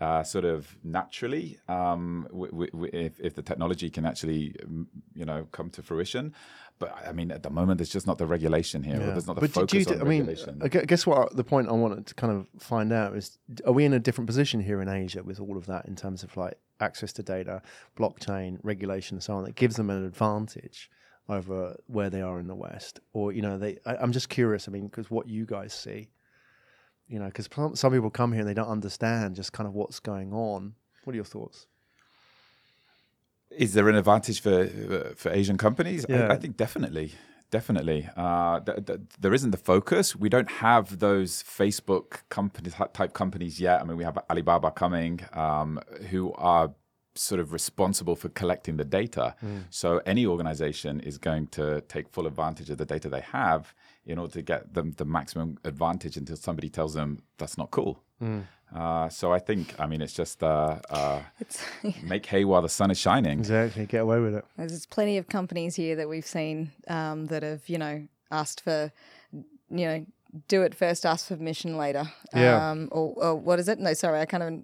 [0.00, 4.86] uh, sort of naturally um, w- w- w- if, if the technology can actually um,
[5.14, 6.32] you know come to fruition.
[6.78, 8.96] But I mean, at the moment, there's just not the regulation here.
[8.96, 10.36] Or there's not the but focus do on I mean.
[10.62, 13.84] I guess what the point I wanted to kind of find out is: Are we
[13.84, 16.58] in a different position here in Asia with all of that in terms of like
[16.80, 17.62] access to data,
[17.96, 20.90] blockchain, regulation, and so on that gives them an advantage
[21.28, 23.00] over where they are in the West?
[23.12, 23.78] Or you know, they?
[23.84, 24.68] I, I'm just curious.
[24.68, 26.10] I mean, because what you guys see,
[27.08, 29.98] you know, because some people come here and they don't understand just kind of what's
[29.98, 30.74] going on.
[31.04, 31.66] What are your thoughts?
[33.50, 34.66] Is there an advantage for
[35.16, 36.04] for Asian companies?
[36.08, 36.28] Yeah.
[36.28, 37.12] I, I think definitely,
[37.50, 38.08] definitely.
[38.16, 40.14] Uh, th- th- there isn't the focus.
[40.14, 43.80] We don't have those Facebook companies type companies yet.
[43.80, 45.80] I mean, we have Alibaba coming, um,
[46.10, 46.72] who are
[47.14, 49.34] sort of responsible for collecting the data.
[49.70, 53.74] So any organization is going to take full advantage of the data they have
[54.06, 58.04] in order to get them the maximum advantage until somebody tells them that's not cool.
[58.74, 61.64] Uh, so I think, I mean, it's just uh, uh, It's,
[62.02, 63.38] make hay while the sun is shining.
[63.38, 63.86] Exactly.
[63.86, 64.44] Get away with it.
[64.56, 68.92] there's plenty of companies here that we've seen um, that have, you know, asked for,
[69.32, 70.06] you know,
[70.48, 72.10] do it first, ask for permission later.
[72.34, 72.70] Yeah.
[72.70, 73.78] Um, or, or what is it?
[73.78, 74.62] No, sorry, I kind of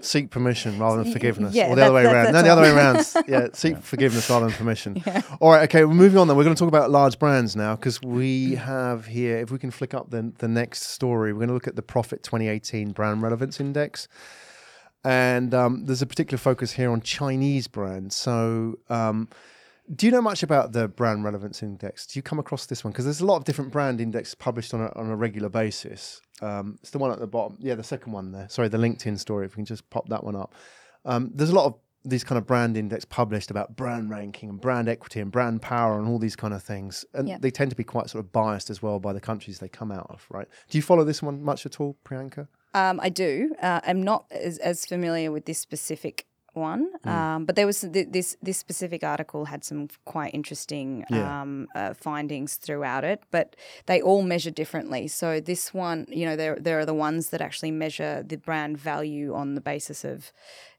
[0.00, 2.32] seek permission rather than forgiveness, yeah, or the other way that- around.
[2.32, 3.06] No, the other way around.
[3.28, 5.02] Yeah, seek forgiveness rather than permission.
[5.40, 5.84] All right, okay.
[5.84, 6.28] We're moving on.
[6.28, 9.38] Then we're going to talk about large brands now because we have here.
[9.38, 11.82] If we can flick up the the next story, we're going to look at the
[11.82, 14.06] Prophet 2018 Brand Relevance Index,
[15.04, 18.14] and um, there's a particular focus here on Chinese brands.
[18.16, 18.78] So.
[18.88, 19.28] Um,
[19.94, 22.06] do you know much about the brand relevance index?
[22.06, 22.92] Do you come across this one?
[22.92, 26.20] Because there's a lot of different brand indexes published on a, on a regular basis.
[26.42, 27.56] Um, it's the one at the bottom.
[27.60, 28.48] Yeah, the second one there.
[28.48, 29.46] Sorry, the LinkedIn story.
[29.46, 30.54] If we can just pop that one up.
[31.04, 34.60] Um, there's a lot of these kind of brand index published about brand ranking and
[34.60, 37.04] brand equity and brand power and all these kind of things.
[37.14, 37.38] And Yeah.
[37.40, 39.90] they tend to be quite sort of biased as well by the countries they come
[39.90, 40.46] out of, right?
[40.68, 42.46] Do you follow this one much at all, Priyanka?
[42.74, 43.54] Um, I do.
[43.60, 48.08] Uh, I'm not as, as familiar with this specific one, um, but there was th-
[48.10, 51.42] this this specific article had some quite interesting Yeah.
[51.42, 53.54] um, uh, findings throughout it, but
[53.86, 55.08] they all measure differently.
[55.08, 58.78] So this one, you know, there there are the ones that actually measure the brand
[58.78, 60.32] value on the basis of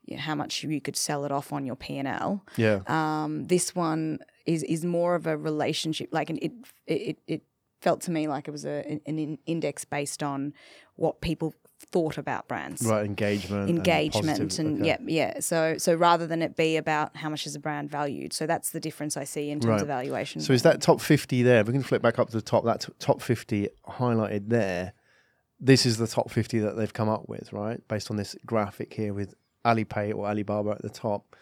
[0.06, 2.44] you know, how much you could sell it off on your P and L.
[2.56, 2.80] Yeah.
[2.88, 6.10] Um, this one is is more of a relationship.
[6.12, 6.52] Like an, it,
[6.88, 7.42] it it
[7.82, 10.54] felt to me like it was a, an in- index based on
[10.96, 12.82] what people thought about brands.
[12.86, 13.70] Right, engagement.
[13.70, 14.88] Engagement positive- and, okay.
[14.88, 14.98] yeah,
[15.34, 15.40] yeah.
[15.40, 18.72] So so rather than it be about how much is a brand valued, so that's
[18.72, 19.82] the difference I see in terms Right.
[19.82, 20.42] of valuation.
[20.42, 21.62] So is that top 50 there?
[21.62, 24.94] If we can flip back up to the top, that top 50 highlighted there,
[25.60, 27.86] this is the top 50 that they've come up with, right?
[27.88, 29.34] Based on this graphic here with
[29.66, 31.36] Alipay or Alibaba at the top.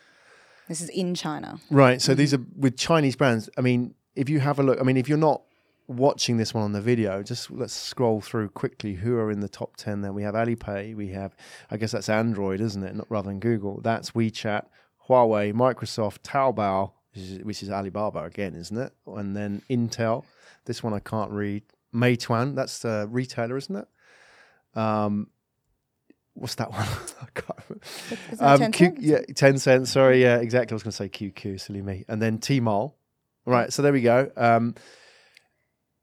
[0.68, 1.60] this is in China.
[1.70, 2.02] Right.
[2.02, 2.20] So mm-hmm.
[2.20, 3.50] these are with Chinese brands.
[3.58, 5.44] I mean, if you have a look, I mean, if you're not
[5.88, 9.50] watching this one on the video, just let's scroll through quickly who are in the
[9.50, 10.12] top 10 there.
[10.14, 11.36] We have Alipay, we have,
[11.70, 12.96] I guess that's Android, isn't it?
[12.96, 13.82] Not rather than Google.
[13.82, 14.66] That's WeChat,
[15.08, 18.94] Huawei, Microsoft, Taobao, which is, which is Alibaba again, isn't it?
[19.08, 20.24] And then Intel.
[20.66, 21.64] This one I can't read.
[21.94, 23.88] Meituan, that's the retailer, isn't it?
[24.78, 25.30] Um,
[26.34, 26.82] what's that one?
[26.82, 27.86] I can't remember.
[28.32, 29.88] Is Um, 10 Q- yeah, Tencent.
[29.88, 30.74] Sorry, yeah, exactly.
[30.74, 32.04] I was going to say QQ, silly me.
[32.08, 32.94] And then Tmall.
[33.46, 34.32] Right, so there we go.
[34.36, 34.74] Um,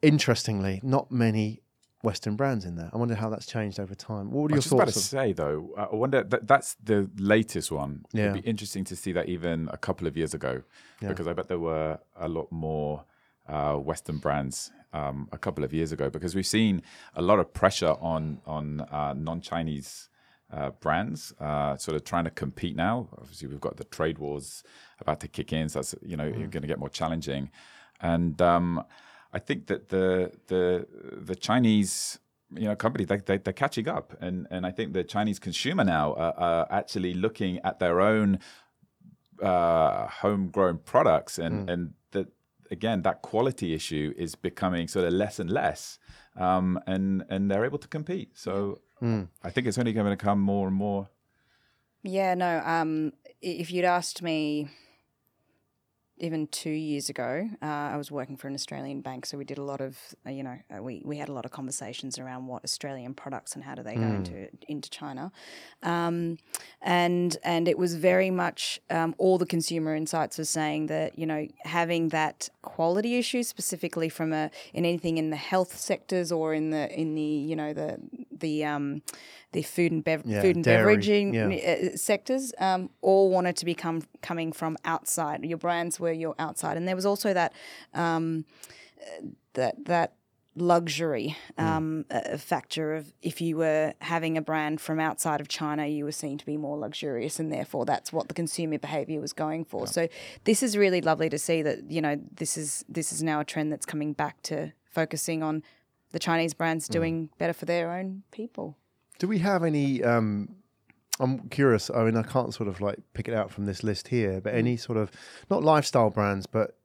[0.02, 1.60] interestingly, not many
[2.02, 2.90] Western brands in there.
[2.92, 4.32] I wonder how that's changed over time.
[4.32, 7.08] What were I your was just about to say though, I wonder that that's the
[7.16, 8.04] latest one.
[8.12, 8.30] Yeah.
[8.30, 10.62] It'd be interesting to see that even a couple of years ago,
[11.00, 11.08] Yeah.
[11.08, 13.04] because I bet there were a lot more
[13.48, 16.10] uh, Western brands um, a couple of years ago.
[16.10, 16.82] Because we've seen
[17.14, 20.08] a lot of pressure on on uh, non-Chinese.
[20.54, 23.08] Uh, brands uh, sort of trying to compete now.
[23.16, 24.62] Obviously, we've got the trade wars
[25.00, 26.50] about to kick in, so that's you know Mm.
[26.50, 27.50] going to get more challenging.
[28.02, 28.84] And um,
[29.32, 30.86] I think that the the
[31.24, 32.18] the Chinese
[32.54, 35.84] you know company they, they they're catching up, and and I think the Chinese consumer
[35.84, 38.38] now are, are actually looking at their own
[39.42, 42.28] uh, homegrown products, and and that
[42.70, 45.98] again that quality issue is becoming sort of less and less,
[46.36, 48.30] um, and and they're able to compete.
[48.34, 48.80] So
[49.42, 51.08] I think it's only going to come more and more.
[52.02, 52.62] Yeah, no.
[52.64, 54.68] Um, if you'd asked me
[56.22, 59.58] even two years ago, uh, I was working for an Australian bank, so we did
[59.58, 62.46] a lot of, uh, you know, uh, we, we had a lot of conversations around
[62.46, 65.32] what Australian products and how do they go into into China,
[65.82, 66.38] um,
[66.80, 71.26] and and it was very much um, all the consumer insights was saying that you
[71.26, 76.54] know having that quality issue specifically from a in anything in the health sectors or
[76.54, 77.98] in the in the you know the
[78.30, 79.02] the um,
[79.52, 81.92] the food and bev- Yeah, food and dairy, beveraging yeah.
[81.92, 85.44] uh, sectors um, all wanted to become coming from outside.
[85.44, 87.52] Your brands were your outside, and there was also that
[87.94, 88.44] um,
[89.00, 90.14] uh, that that
[90.54, 95.86] luxury um, uh, factor of if you were having a brand from outside of China,
[95.86, 99.32] you were seen to be more luxurious, and therefore that's what the consumer behavior was
[99.32, 99.86] going for.
[99.86, 100.08] So
[100.44, 103.44] this is really lovely to see that you know this is this is now a
[103.44, 105.62] trend that's coming back to focusing on
[106.12, 108.76] the Chinese brands doing better for their own people.
[109.22, 110.02] Do we have any?
[110.02, 110.48] Um,
[111.20, 111.90] I'm curious.
[111.90, 114.52] I mean, I can't sort of like pick it out from this list here, but
[114.52, 115.12] any sort of
[115.48, 116.76] not lifestyle brands, but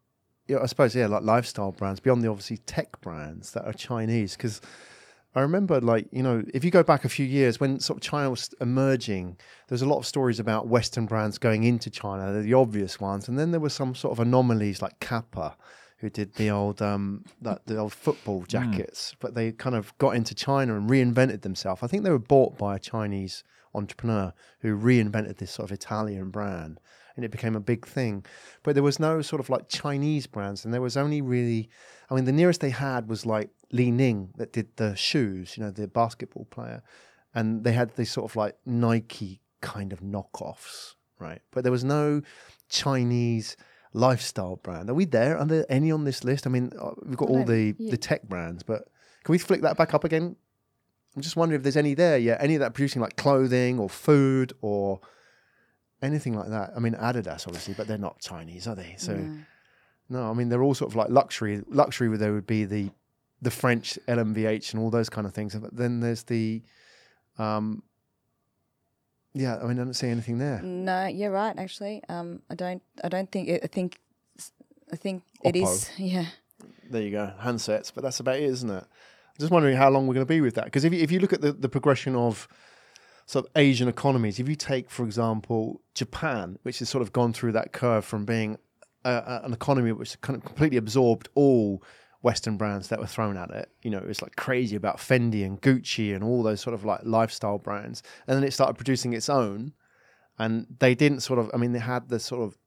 [0.48, 4.38] yeah, I suppose yeah, like lifestyle brands beyond the obviously tech brands that are Chinese.
[4.38, 4.62] Because
[5.34, 8.04] I remember, like you know, if you go back a few years when sort of
[8.04, 12.40] China was emerging, there's a lot of stories about Western brands going into China.
[12.40, 15.58] The obvious ones, and then there were some sort of anomalies like Kappa.
[16.00, 19.16] Who did the old um, that the old football jackets?
[19.20, 21.82] But they kind of got into China and reinvented themselves.
[21.82, 26.30] I think they were bought by a Chinese entrepreneur who reinvented this sort of Italian
[26.30, 26.80] brand,
[27.16, 28.24] and it became a big thing.
[28.64, 31.70] But there was no sort of like Chinese brands, and there was only really,
[32.10, 35.64] I mean, the nearest they had was like Li Ning that did the shoes, you
[35.64, 36.84] know, the basketball player,
[37.34, 41.42] and they had these sort of like Nike kind of knockoffs, right?
[41.52, 42.22] But there was no
[42.70, 43.58] Chinese
[43.94, 44.90] lifestyle brand.
[44.90, 45.38] Are we there?
[45.38, 46.48] Are there any on this list?
[46.48, 47.92] I mean, uh, we've got all the yeah.
[47.92, 48.90] the tech brands, but
[49.24, 50.36] can we flick that back up again?
[51.16, 53.90] I'm just wondering if there's any there yet, any of that producing like clothing or
[53.90, 55.00] food or
[56.02, 56.72] anything like that.
[56.76, 58.96] I mean, Adidas obviously, but they're not Chinese, are they?
[58.98, 59.16] So
[60.10, 61.64] no, I mean they're all sort of like luxury.
[61.68, 62.92] Luxury, where there would be the
[63.42, 65.56] the French LMVH and all those kind of things.
[65.56, 66.64] But then there's the,
[67.38, 67.84] um,
[69.34, 69.58] yeah.
[69.58, 70.62] I mean, I don't see anything there.
[70.62, 71.58] No, you're right.
[71.58, 72.82] Actually, um, I don't.
[73.04, 73.50] I don't think.
[73.64, 74.00] I think.
[74.92, 75.90] I think it is.
[75.98, 76.26] Yeah.
[76.90, 77.92] There you go, handsets.
[77.94, 78.84] But that's about it, isn't it?
[78.84, 80.66] I'm just wondering how long we're going to be with that.
[80.66, 82.48] Because if you, if you look at the, the progression of
[83.26, 87.34] sort of Asian economies, if you take, for example, Japan, which has sort of gone
[87.34, 88.58] through that curve from being
[89.04, 91.84] a, a, an economy which kind of completely absorbed all
[92.28, 93.70] Western brands that were thrown at it.
[93.84, 96.84] You know, it was like crazy about Fendi and Gucci and all those sort of
[96.84, 98.04] like lifestyle brands.
[98.28, 99.72] And then it started producing its own.
[100.38, 102.58] And they didn't sort of, I mean, they had the sort of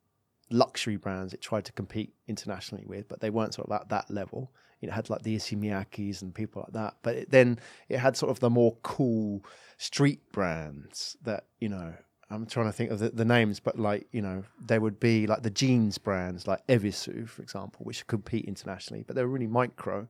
[0.48, 4.10] luxury brands it tried to compete internationally with, but they weren't sort of at that
[4.10, 4.50] level.
[4.80, 6.94] You know, it had like the Issey Miyakes and people like that.
[7.02, 7.58] But it, then
[7.90, 9.44] it had sort of the more cool
[9.76, 11.92] street brands that, you know,
[12.30, 15.26] I'm trying to think of the, the names, but like, you know, there would be
[15.26, 20.08] like the jeans brands like Evisu, for example, which compete internationally, but they're really micro.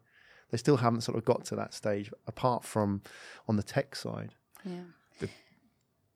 [0.50, 3.02] They still haven't sort of got to that stage apart from
[3.48, 4.34] on the tech side.
[4.64, 4.80] Yeah.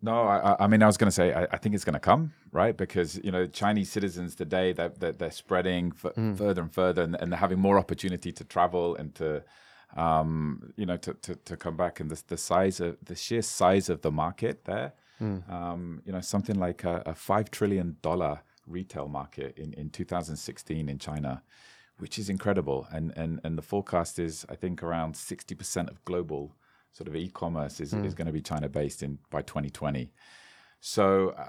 [0.02, 1.94] No, I, I- I mean, I was going to say, I, I think it's going
[1.94, 2.76] to come, right?
[2.76, 7.16] Because you know, Chinese citizens today they're they're, they're spreading f- further and further, and,
[7.20, 9.42] and they're having more opportunity to travel and to,
[9.96, 12.00] um, you know, to, to, to come back.
[12.00, 16.20] And the the size of the sheer size of the market there, um, you know,
[16.20, 21.42] something like a, a five trillion dollar retail market in in 2016 in China,
[21.98, 22.86] which is incredible.
[22.90, 26.54] And and and the forecast is, I think, around sixty percent of global
[26.92, 30.12] sort of e-commerce is, is going to be China based in by 2020.
[30.80, 31.48] So uh,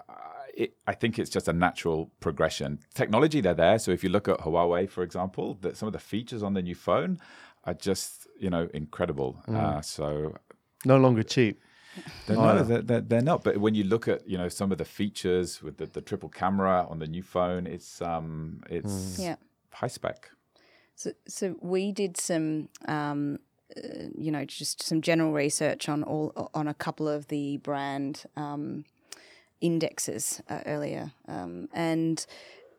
[0.56, 2.80] it, I think it's just a natural progression.
[2.96, 3.78] Technology, they're there.
[3.78, 6.64] So if you look at Huawei, for example, that some of the features on the
[6.64, 7.20] new phone
[7.66, 9.44] are just you know incredible.
[9.48, 10.36] Uh, so
[10.84, 11.60] No longer cheap.
[12.26, 12.64] They're, Oh, no, yeah.
[12.64, 13.44] they're, they're, they're not.
[13.44, 16.30] But when you look at you know some of the features with the, the triple
[16.30, 19.36] camera on the new phone, it's um it's Yeah.
[19.72, 20.30] high spec.
[20.98, 23.40] So, so we did some, um,
[23.76, 28.24] uh, you know, just some general research on all on a couple of the brand
[28.38, 28.86] um,
[29.60, 32.26] indexes uh, earlier, um, and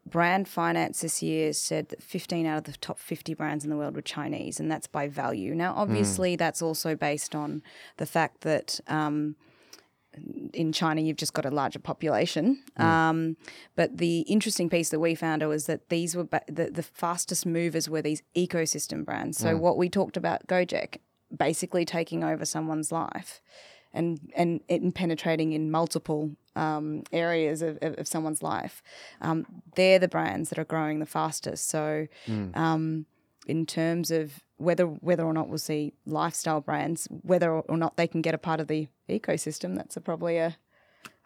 [0.06, 3.76] Brand Finance this year said that 15 out of the top 50 brands in the
[3.76, 5.54] world were Chinese, and that's by value.
[5.54, 7.62] Now, obviously, that's also based on
[7.96, 8.80] the fact that.
[8.88, 9.36] Um,
[10.54, 12.62] in China, you've just got a larger population.
[12.78, 13.36] Um,
[13.74, 17.44] but the interesting piece that we found was that these were ba- the, the fastest
[17.44, 19.36] movers were these ecosystem brands.
[19.36, 21.00] So what we talked about, Gojek,
[21.36, 23.42] basically taking over someone's life
[23.96, 28.82] and and, and penetrating in multiple um, areas of, of, of someone's life.
[29.20, 31.68] Um, they're the brands that are growing the fastest.
[31.68, 32.06] So
[32.54, 33.06] um,
[33.46, 38.06] in terms of whether whether or not we'll see lifestyle brands, whether or not they
[38.06, 40.56] can get a part of the ecosystem, that's a, probably a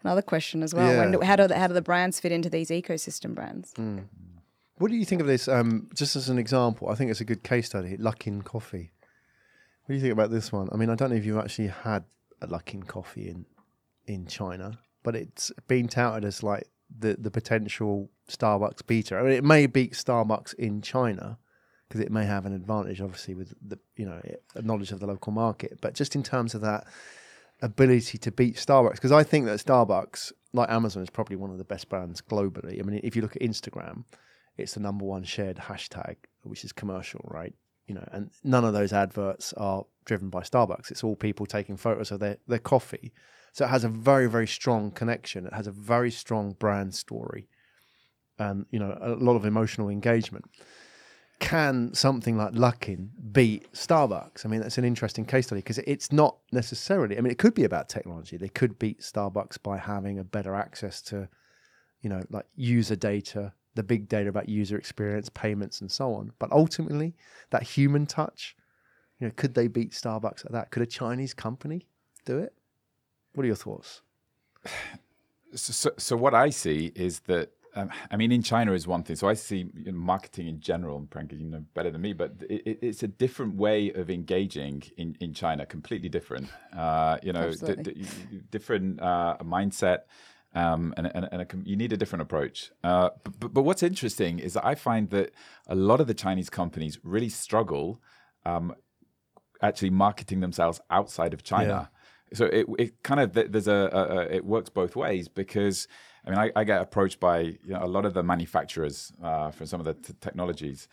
[0.03, 0.89] another question as well.
[0.99, 1.19] When Yeah.
[1.19, 3.73] do, how do the, how do the brands fit into these ecosystem brands?
[4.79, 5.47] What do you think of this?
[5.47, 7.99] Um, just as an example, I think it's a good case study.
[7.99, 8.93] Luckin Coffee.
[9.85, 10.69] What do you think about this one?
[10.73, 12.05] I mean, I don't know if you've actually had
[12.41, 13.47] a Luckin Coffee in
[14.07, 16.69] in China, but it's been touted as like
[16.99, 19.19] the the potential Starbucks beater.
[19.19, 21.39] I mean, it may beat Starbucks in China
[21.89, 24.21] because it may have an advantage, obviously, with the you know
[24.63, 25.79] knowledge of the local market.
[25.81, 26.87] But just in terms of that
[27.63, 31.59] ability to beat Starbucks, because I think that Starbucks, like Amazon, is probably one of
[31.59, 32.79] the best brands globally.
[32.79, 34.05] I mean, if you look at Instagram,
[34.57, 37.55] it's the number one shared hashtag, which is commercial, right?
[37.91, 40.93] You know, and none of those adverts are driven by Starbucks.
[40.93, 43.13] It's all people taking photos of their, their coffee.
[43.53, 45.45] So it has a very, very strong connection.
[45.45, 47.49] It has a very strong brand story
[48.39, 50.45] and, you know, a lot of emotional engagement.
[51.41, 54.47] Can something like Luckin beat Starbucks?
[54.47, 57.55] I mean, that's an interesting case study because it's not necessarily, I mean, it could
[57.55, 58.37] be about technology.
[58.37, 61.29] They could beat Starbucks by having a better access to,
[62.03, 66.33] you know, like user data, the big data about user experience, payments, and so on.
[66.39, 67.15] But ultimately,
[67.51, 68.57] that human touch,
[69.19, 70.71] you know, could they beat Starbucks at that?
[70.71, 71.87] Could a Chinese company
[72.25, 72.55] do it?
[73.35, 74.03] What are your thoughts?
[75.53, 79.03] So, so, so what I see is that um, I mean, in China is one
[79.03, 79.17] thing.
[79.17, 82.13] So I see you know, marketing in general, and Priyanka, you know better than me,
[82.13, 86.49] but it, it, it's a different way of engaging in, in China, completely different.
[86.77, 88.07] Uh, you know, d- d-
[88.51, 90.01] different uh, mindset.
[90.53, 92.73] Um, and and, and a, you need a different approach.
[92.83, 95.33] Uh, but, but, what's interesting is that I find that
[95.69, 98.01] a lot of the Chinese companies really struggle
[98.45, 98.75] um,
[99.63, 101.91] actually marketing themselves outside of China.
[102.33, 105.89] So it, it kind of there's a, a, a it works both ways because
[106.25, 109.51] I mean I, I get approached by you know, a lot of the manufacturers uh,
[109.51, 110.89] for some of the t- technologies,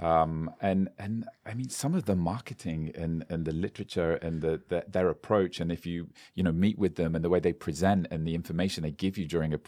[0.00, 4.60] um, and and I mean some of the marketing and, and the literature and the,
[4.68, 7.52] the their approach and if you you know meet with them and the way they
[7.52, 9.60] present and the information they give you during a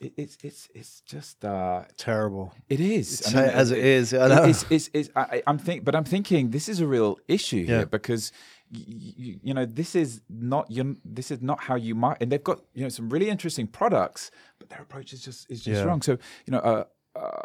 [0.00, 2.52] it, it's it's it's just uh, Terrible.
[2.68, 4.44] it is Say it as it is, I know.
[4.44, 7.58] It's, it's, it's, I, I- I'm think, but I'm thinking this is a real issue
[7.68, 7.76] Yeah.
[7.78, 8.32] here because
[8.70, 12.42] you, you know this is not you this is not how you market, and they've
[12.52, 15.86] got you know some really interesting products, but their approach is just is just Yeah.
[15.86, 16.00] wrong.
[16.02, 16.12] So
[16.46, 16.86] you know a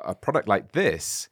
[0.05, 1.27] a product like this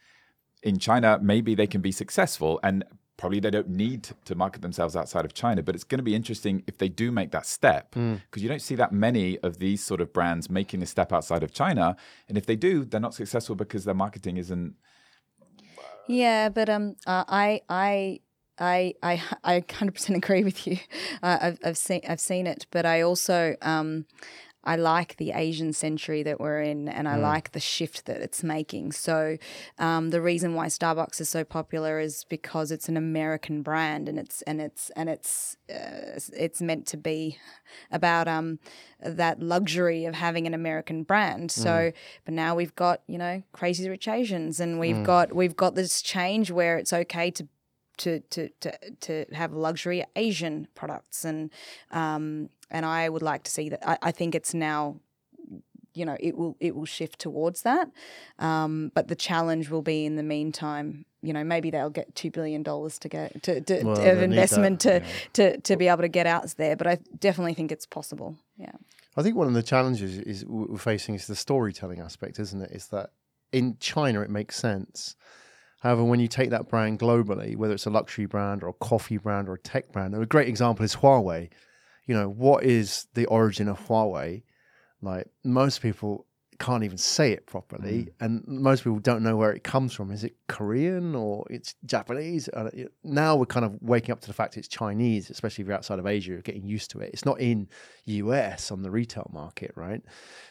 [0.65, 2.83] in China, maybe they can be successful and.
[3.17, 6.13] Probably they don't need to market themselves outside of China, but it's going to be
[6.13, 9.81] interesting if they do make that step because you don't see that many of these
[9.81, 11.95] sort of brands making the step outside of China.
[12.27, 14.75] And if they do, they're not successful because their marketing isn't
[16.07, 18.19] Yeah, but um, uh, I I.
[18.57, 20.77] I, I I 100% agree with you.
[21.21, 24.05] Uh, I've, I've seen I've seen it, but I also um,
[24.65, 28.43] I like the Asian century that we're in, and I like the shift that it's
[28.43, 28.93] making.
[28.93, 29.37] So
[29.77, 34.17] um, the reason why Starbucks is so popular is because it's an American brand, and
[34.17, 37.37] it's and it's and it's uh, it's meant to be
[37.91, 38.59] about um
[39.03, 41.51] that luxury of having an American brand.
[41.51, 41.91] So,
[42.25, 46.01] but now we've got you know Crazy Rich Asians, and we've got we've got this
[46.01, 47.47] change where it's okay to
[47.97, 48.71] to to to
[49.01, 51.51] to have luxury Asian products, and
[51.91, 53.87] um, and I would like to see that.
[53.87, 54.99] I, I think it's now,
[55.93, 57.89] you know, it will it will shift towards that,
[58.39, 61.05] um, but the challenge will be in the meantime.
[61.21, 64.21] You know, maybe they'll get two billion dollars to get to, to, Well, to of
[64.21, 66.75] investment that, to, to to be able to get out there.
[66.75, 68.37] But I definitely think it's possible.
[68.57, 68.73] Yeah.
[69.17, 72.71] I think one of the challenges is we're facing is the storytelling aspect, isn't it?
[72.71, 73.11] Is that
[73.51, 75.15] in China it makes sense.
[75.85, 79.17] However, when you take that brand globally, whether it's a luxury brand or a coffee
[79.17, 81.51] brand or a tech brand, a great example is Huawei.
[82.07, 84.41] You know, what is the origin of Huawei?
[85.03, 86.25] Like most people
[86.57, 90.09] can't even say it properly, and most people don't know where it comes from.
[90.09, 92.49] Is it Korean or it's Japanese?
[92.51, 95.67] Uh, it- now we're kind of waking up to the fact it's Chinese, especially if
[95.67, 97.11] you're outside of Asia, you're getting used to it.
[97.13, 97.67] It's not in
[98.05, 100.01] US on the retail market, right?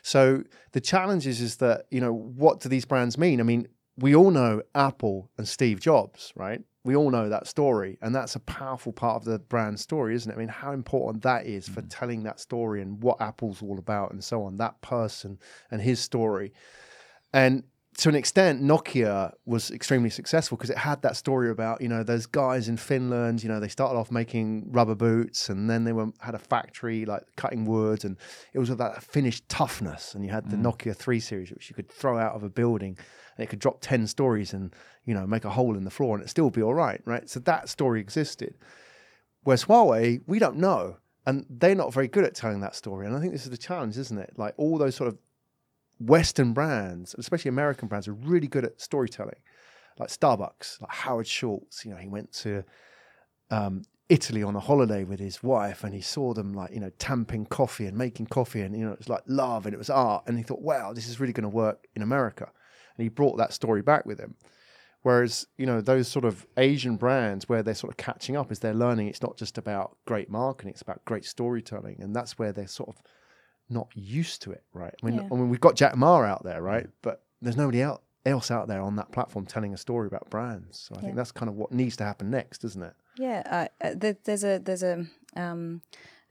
[0.03, 3.41] So the challenge is, is that you know what do these brands mean?
[3.41, 3.67] I mean,
[3.97, 6.61] we all know Apple and Steve Jobs, right?
[6.85, 10.31] We all know that story, and that's a powerful part of the brand story, isn't
[10.31, 10.35] it?
[10.35, 11.87] I mean, how important that is for mm.
[11.89, 14.57] telling that story and what Apple's all about, and so on.
[14.57, 15.39] That person
[15.71, 16.53] and his story,
[17.33, 17.63] and
[17.99, 22.03] to an extent, Nokia was extremely successful because it had that story about you know
[22.03, 23.43] those guys in Finland.
[23.43, 27.05] You know, they started off making rubber boots, and then they were, had a factory
[27.05, 28.17] like cutting wood, and
[28.53, 30.15] it was with that Finnish toughness.
[30.15, 30.63] And you had the mm.
[30.63, 32.99] Nokia Three series, which you could throw out of a building,
[33.37, 34.75] and it could drop ten stories and
[35.05, 37.29] you know make a hole in the floor, and it'd still be all right, right?
[37.31, 38.55] So that story existed.
[39.45, 40.97] Whereas Huawei, we don't know.
[41.27, 43.07] And they're not very good at telling that story.
[43.07, 44.35] And I think this is the challenge, isn't it?
[44.37, 45.17] Like all those sort of
[45.99, 49.37] Western brands, especially American brands, are really good at storytelling.
[49.99, 52.65] Like Starbucks, like Howard Schultz, you know, he went to
[53.51, 56.91] um, Italy on a holiday with his wife and he saw them like, you know,
[56.99, 59.91] tamping coffee and making coffee and, you know, it was like love and it was
[59.91, 60.25] art.
[60.27, 62.51] And he thought, wow, this is really going to work in America.
[62.97, 64.35] And he brought that story back with him.
[65.03, 68.61] Whereas, you know, those sort of Asian brands where they're sort of catching up is
[68.61, 71.97] they're learning it's not just about great marketing, it's about great storytelling.
[72.01, 72.97] And that's where they're sort of
[73.69, 74.95] not used to it, right?
[75.03, 75.29] I mean, Yeah.
[75.31, 76.89] I mean we've got Jack Ma out there, right?
[77.03, 80.79] But there's nobody out, else out there on that platform telling a story about brands.
[80.79, 82.95] So I think that's kind of what needs to happen next, isn't it?
[83.17, 83.43] Yeah,
[83.83, 83.95] uh, uh,
[84.25, 85.07] there's a there's a,
[85.37, 85.83] um,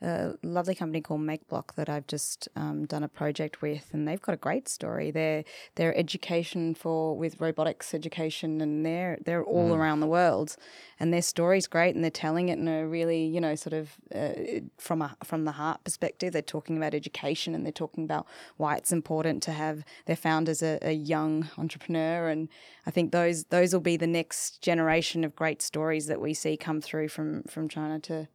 [0.04, 4.22] a lovely company called MakeBlock that I've just um, done a project with, and they've
[4.22, 5.12] got a great story.
[5.12, 5.44] They're
[5.76, 10.58] they're education for with robotics education, and they're they're all around the world,
[11.00, 13.94] and their story's great, and they're telling it in a really you know sort of
[14.14, 14.34] uh,
[14.78, 16.34] from a from the heart perspective.
[16.34, 18.28] They're talking about education, and they're talking about
[18.58, 22.50] why it's important to have their founders a, a young entrepreneur, and
[22.86, 26.58] I think those those will be the next generation of great stories that we see
[26.58, 28.28] come through from from China to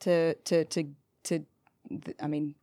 [0.00, 0.84] to to to
[1.24, 1.44] to.
[2.04, 2.54] th- I mean,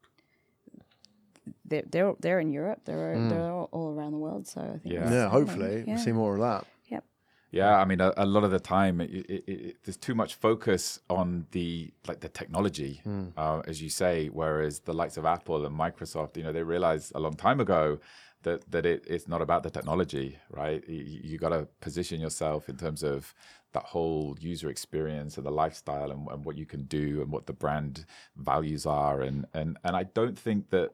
[1.66, 2.82] they're they're they're in Europe.
[2.86, 4.48] They're they're all, all around the world.
[4.48, 5.12] So I think Yeah.
[5.12, 5.96] Yeah, hopefully Yeah.
[5.96, 6.66] we'll see more of that.
[6.90, 7.04] Yep.
[7.52, 10.36] Yeah, I mean, a, a lot of the time, it, it, it, there's too much
[10.36, 13.02] focus on the like the technology,
[13.38, 14.28] uh, as you say.
[14.28, 18.00] Whereas the likes of Apple and Microsoft, you know, they realized a long time ago
[18.46, 20.82] that that it, it's not about the technology, right?
[20.88, 23.36] You, you got to position yourself in terms of
[23.74, 27.46] that whole user experience and the lifestyle and, and what you can do and what
[27.48, 28.06] the brand
[28.38, 30.91] values are, and and and I don't think that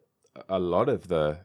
[0.49, 1.39] a lot of the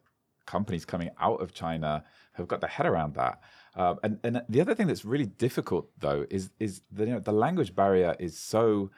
[0.46, 2.04] companies coming out of China
[2.34, 3.42] have got their head around that.
[3.74, 7.20] Um, and and the other thing that's really difficult though is is the you know,
[7.20, 8.90] the language barrier is so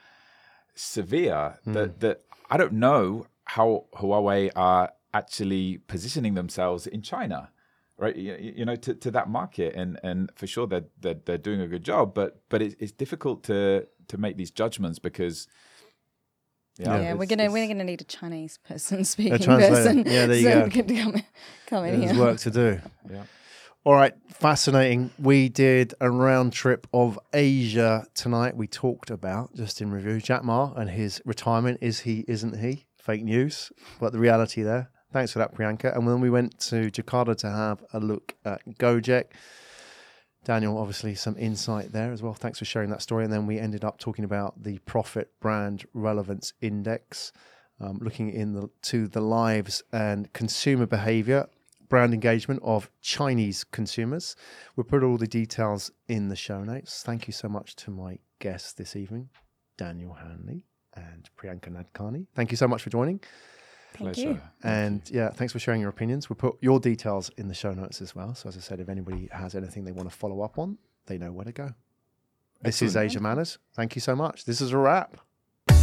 [0.74, 7.50] severe that that I don't know how Huawei are actually positioning themselves in China.
[8.00, 11.36] Right, you, you know, to, to that market, and, and for sure they're, they're they're
[11.36, 15.48] doing a good job, but but it's, it's difficult to to make these judgments because
[16.78, 20.04] Yeah, it's- we're gonna we're gonna need a Chinese person speaking person.
[20.06, 20.64] Yeah, there you so go.
[20.66, 21.22] we can come,
[21.66, 22.20] come in There's here.
[22.20, 22.80] work to do.
[23.11, 23.24] Yeah.
[23.84, 25.11] All right, fascinating.
[25.18, 28.56] We did a round trip of Asia tonight.
[28.56, 31.78] We talked about, just in review, Jack Ma and his retirement.
[31.80, 32.86] Is he, isn't he?
[32.96, 34.90] Fake news, but the reality there.
[35.12, 35.96] Thanks for that, Priyanka.
[35.96, 39.24] And then we went to Jakarta to have a look at Gojek.
[40.44, 42.34] Daniel, obviously, some insight there as well.
[42.34, 43.24] Thanks for sharing that story.
[43.24, 47.32] And then we ended up talking about the Prophet Brand Relevance Index,
[47.80, 51.48] um, looking in the, to the lives and consumer behavior,
[51.88, 54.36] brand engagement of Chinese consumers.
[54.76, 57.02] We'll put all the details in the show notes.
[57.02, 59.30] Thank you so much to my guests this evening,
[59.76, 62.26] Daniel Hanley and Priyanka Nadkarni.
[62.34, 63.20] Thank you so much for joining.
[63.99, 64.30] Thank Pleasure.
[64.30, 64.40] you.
[64.62, 66.28] And yeah, thanks for sharing your opinions.
[66.30, 68.34] We'll put your details in the show notes as well.
[68.34, 71.18] So as I said, if anybody has anything they want to follow up on, they
[71.18, 71.74] know where to go.
[72.62, 73.59] This is Asia Matters.
[73.74, 74.44] Thank you so much.
[74.44, 75.16] This is a wrap.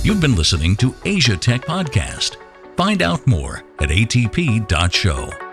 [0.03, 2.37] You've been listening to Asia Tech Podcast.
[2.75, 5.44] Find out more at atp.show.